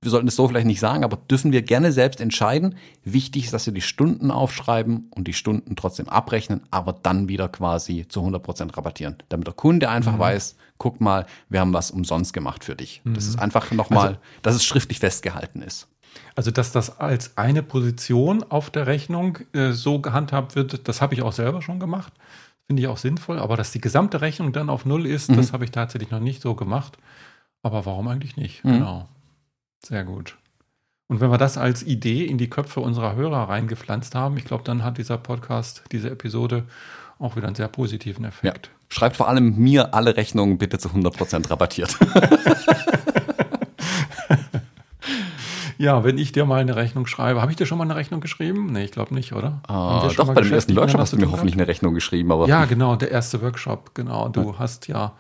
wir 0.01 0.11
sollten 0.11 0.29
es 0.29 0.37
so 0.37 0.47
vielleicht 0.47 0.67
nicht 0.67 0.79
sagen, 0.79 1.03
aber 1.03 1.17
dürfen 1.17 1.51
wir 1.51 1.63
gerne 1.63 1.91
selbst 1.91 2.21
entscheiden. 2.21 2.77
Wichtig 3.05 3.47
ist, 3.47 3.53
dass 3.53 3.67
wir 3.67 3.73
die 3.73 3.81
Stunden 3.81 4.31
aufschreiben 4.31 5.11
und 5.11 5.27
die 5.27 5.33
Stunden 5.33 5.75
trotzdem 5.75 6.09
abrechnen, 6.09 6.61
aber 6.71 6.93
dann 6.93 7.29
wieder 7.29 7.49
quasi 7.49 8.07
zu 8.09 8.21
100 8.21 8.43
Prozent 8.43 8.77
rabattieren, 8.77 9.17
damit 9.29 9.49
der 9.49 9.55
Kunde 9.55 9.89
einfach 9.89 10.15
mhm. 10.15 10.21
weiß, 10.21 10.57
guck 10.79 11.01
mal, 11.01 11.27
wir 11.49 11.61
haben 11.61 11.73
was 11.73 11.91
umsonst 11.91 12.33
gemacht 12.33 12.65
für 12.65 12.77
dich. 12.77 13.01
Mhm. 13.03 13.15
Das 13.15 13.27
ist 13.27 13.41
einfach 13.41 13.73
nochmal, 13.73 14.07
also, 14.09 14.21
dass 14.43 14.55
es 14.55 14.65
schriftlich 14.65 15.01
festgehalten 15.01 15.63
ist. 15.63 15.89
Also, 16.37 16.53
dass 16.53 16.71
das 16.71 17.01
als 17.01 17.37
eine 17.37 17.65
Position 17.65 18.45
auf 18.45 18.71
der 18.71 18.87
Rechnung 18.87 19.39
äh, 19.53 19.73
so 19.73 20.01
gehandhabt 20.01 20.55
wird, 20.55 20.87
das 20.87 21.03
habe 21.03 21.15
ich 21.15 21.23
auch 21.23 21.33
selber 21.33 21.61
schon 21.61 21.81
gemacht. 21.81 22.13
Finde 22.69 22.83
ich 22.83 22.89
auch 22.89 22.99
sinnvoll. 22.99 23.41
Aber 23.41 23.57
dass 23.57 23.73
die 23.73 23.81
gesamte 23.81 24.21
Rechnung 24.21 24.53
dann 24.53 24.71
auf 24.71 24.85
Null 24.85 25.07
ist, 25.07 25.31
mhm. 25.31 25.37
das 25.37 25.53
habe 25.53 25.65
ich 25.65 25.73
tatsächlich 25.73 26.11
noch 26.11 26.21
nicht 26.21 26.41
so 26.41 26.55
gemacht. 26.55 26.99
Aber 27.63 27.85
warum 27.85 28.07
eigentlich 28.07 28.37
nicht? 28.37 28.65
Mhm. 28.65 28.73
Genau. 28.73 29.09
Sehr 29.85 30.05
gut. 30.05 30.37
Und 31.09 31.21
wenn 31.21 31.31
wir 31.31 31.39
das 31.39 31.57
als 31.57 31.83
Idee 31.83 32.27
in 32.27 32.37
die 32.37 32.51
Köpfe 32.51 32.81
unserer 32.81 33.17
Hörer 33.17 33.49
reingepflanzt 33.49 34.15
haben, 34.15 34.37
ich 34.37 34.45
glaube, 34.45 34.65
dann 34.65 34.85
hat 34.85 34.99
dieser 34.99 35.17
Podcast, 35.17 35.85
diese 35.91 36.11
Episode 36.11 36.65
auch 37.19 37.35
wieder 37.37 37.47
einen 37.47 37.57
sehr 37.57 37.69
positiven 37.69 38.27
Effekt. 38.27 38.67
Ja. 38.67 38.73
Schreibt 38.91 39.17
vor 39.17 39.29
allem 39.29 39.57
mir 39.57 39.95
alle 39.95 40.17
Rechnungen 40.17 40.59
bitte 40.59 40.79
zu 40.79 40.89
100% 40.91 41.51
rabattiert. 41.51 41.97
ja, 45.79 46.05
wenn 46.05 46.19
ich 46.19 46.33
dir 46.33 46.45
mal 46.45 46.61
eine 46.61 46.77
Rechnung 46.77 47.07
schreibe, 47.07 47.41
habe 47.41 47.51
ich 47.51 47.57
dir 47.57 47.67
schon 47.67 47.79
mal 47.79 47.85
eine 47.85 47.97
Rechnung 47.97 48.21
geschrieben? 48.21 48.73
Nee, 48.73 48.85
ich 48.85 48.93
glaube 48.93 49.15
nicht, 49.15 49.33
oder? 49.33 49.63
Ah, 49.67 50.09
doch, 50.15 50.35
bei 50.35 50.43
dem 50.43 50.53
ersten 50.53 50.77
Workshop 50.77 51.01
hast 51.01 51.15
du 51.15 51.17
mir 51.17 51.31
hoffentlich 51.31 51.55
eine 51.55 51.67
Rechnung 51.67 51.95
geschrieben. 51.95 52.31
Aber 52.33 52.47
ja, 52.49 52.67
genau, 52.67 52.97
der 52.97 53.11
erste 53.11 53.41
Workshop, 53.43 53.95
genau. 53.95 54.29
Du 54.29 54.53
ja. 54.53 54.59
hast 54.59 54.89
ja 54.89 55.15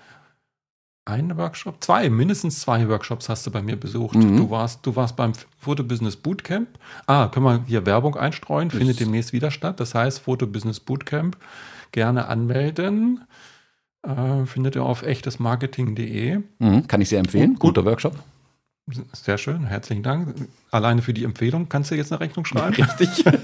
einen 1.09 1.37
Workshop, 1.37 1.83
zwei, 1.83 2.11
mindestens 2.11 2.61
zwei 2.61 2.89
Workshops 2.89 3.29
hast 3.29 3.47
du 3.47 3.51
bei 3.51 3.63
mir 3.63 3.77
besucht. 3.77 4.17
Mhm. 4.17 4.37
Du 4.37 4.51
warst, 4.51 4.85
du 4.87 4.95
warst 4.95 5.17
beim 5.17 5.33
Fotobusiness 5.59 6.17
Bootcamp. 6.17 6.69
Ah, 7.07 7.29
können 7.29 7.47
wir 7.47 7.65
hier 7.67 7.87
Werbung 7.87 8.17
einstreuen? 8.17 8.71
Findet 8.71 8.91
ist 8.91 9.01
demnächst 9.01 9.33
wieder 9.33 9.51
statt. 9.51 9.81
Das 9.81 9.95
heißt, 9.95 10.21
Fotobusiness 10.21 10.81
Bootcamp 10.81 11.37
gerne 11.93 12.29
anmelden. 12.29 13.25
Äh, 14.03 14.45
findet 14.47 14.77
ihr 14.77 14.85
auf 14.85 15.03
echtesmarketing.de. 15.03 16.41
Mhm, 16.59 16.87
kann 16.87 17.01
ich 17.01 17.09
sehr 17.09 17.21
empfehlen. 17.21 17.55
Gut, 17.55 17.75
Guter 17.75 17.85
Workshop. 17.85 18.15
Sehr 19.13 19.37
schön, 19.37 19.67
herzlichen 19.67 20.03
Dank. 20.03 20.35
Alleine 20.71 21.03
für 21.03 21.13
die 21.13 21.25
Empfehlung 21.25 21.69
kannst 21.69 21.91
du 21.91 21.95
jetzt 21.95 22.13
eine 22.13 22.21
Rechnung 22.21 22.45
schreiben. 22.45 22.75
Richtig. 22.75 23.25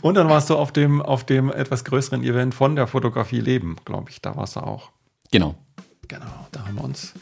Und 0.00 0.14
dann 0.14 0.28
warst 0.28 0.48
du 0.48 0.56
auf 0.56 0.72
dem, 0.72 1.02
auf 1.02 1.24
dem 1.24 1.50
etwas 1.50 1.84
größeren 1.84 2.22
Event 2.22 2.54
von 2.54 2.76
der 2.76 2.86
Fotografie 2.86 3.40
Leben, 3.40 3.76
glaube 3.84 4.10
ich. 4.10 4.22
Da 4.22 4.36
warst 4.36 4.56
du 4.56 4.60
auch. 4.60 4.90
Genau. 5.30 5.54
Genau, 6.08 6.46
da 6.52 6.66
haben 6.66 6.76
wir 6.76 6.84
uns 6.84 7.12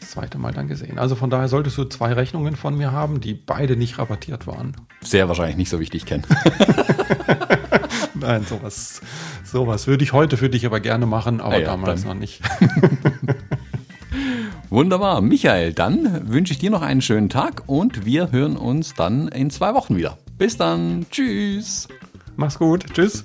das 0.00 0.10
zweite 0.10 0.38
Mal 0.38 0.52
dann 0.52 0.68
gesehen. 0.68 0.98
Also 0.98 1.14
von 1.14 1.30
daher 1.30 1.48
solltest 1.48 1.78
du 1.78 1.84
zwei 1.84 2.12
Rechnungen 2.12 2.56
von 2.56 2.76
mir 2.76 2.92
haben, 2.92 3.20
die 3.20 3.34
beide 3.34 3.76
nicht 3.76 3.98
rabattiert 3.98 4.46
waren. 4.46 4.74
Sehr 5.02 5.28
wahrscheinlich 5.28 5.56
nicht 5.56 5.70
so 5.70 5.78
wichtig 5.80 6.06
kennen. 6.06 6.24
Nein, 8.14 8.44
sowas, 8.48 9.00
sowas 9.44 9.86
würde 9.86 10.04
ich 10.04 10.12
heute 10.12 10.36
für 10.36 10.48
dich 10.48 10.64
aber 10.66 10.80
gerne 10.80 11.06
machen, 11.06 11.40
aber 11.40 11.54
ah 11.54 11.58
ja, 11.58 11.66
damals 11.66 12.02
dann. 12.02 12.08
noch 12.14 12.20
nicht. 12.20 12.40
Wunderbar. 14.70 15.20
Michael, 15.20 15.74
dann 15.74 16.28
wünsche 16.30 16.52
ich 16.52 16.58
dir 16.58 16.70
noch 16.70 16.82
einen 16.82 17.02
schönen 17.02 17.28
Tag 17.28 17.64
und 17.66 18.06
wir 18.06 18.32
hören 18.32 18.56
uns 18.56 18.94
dann 18.94 19.28
in 19.28 19.50
zwei 19.50 19.74
Wochen 19.74 19.96
wieder. 19.96 20.18
Bis 20.38 20.56
dann. 20.56 21.04
Tschüss. 21.10 21.88
Mach's 22.36 22.58
gut. 22.58 22.86
Tschüss. 22.94 23.22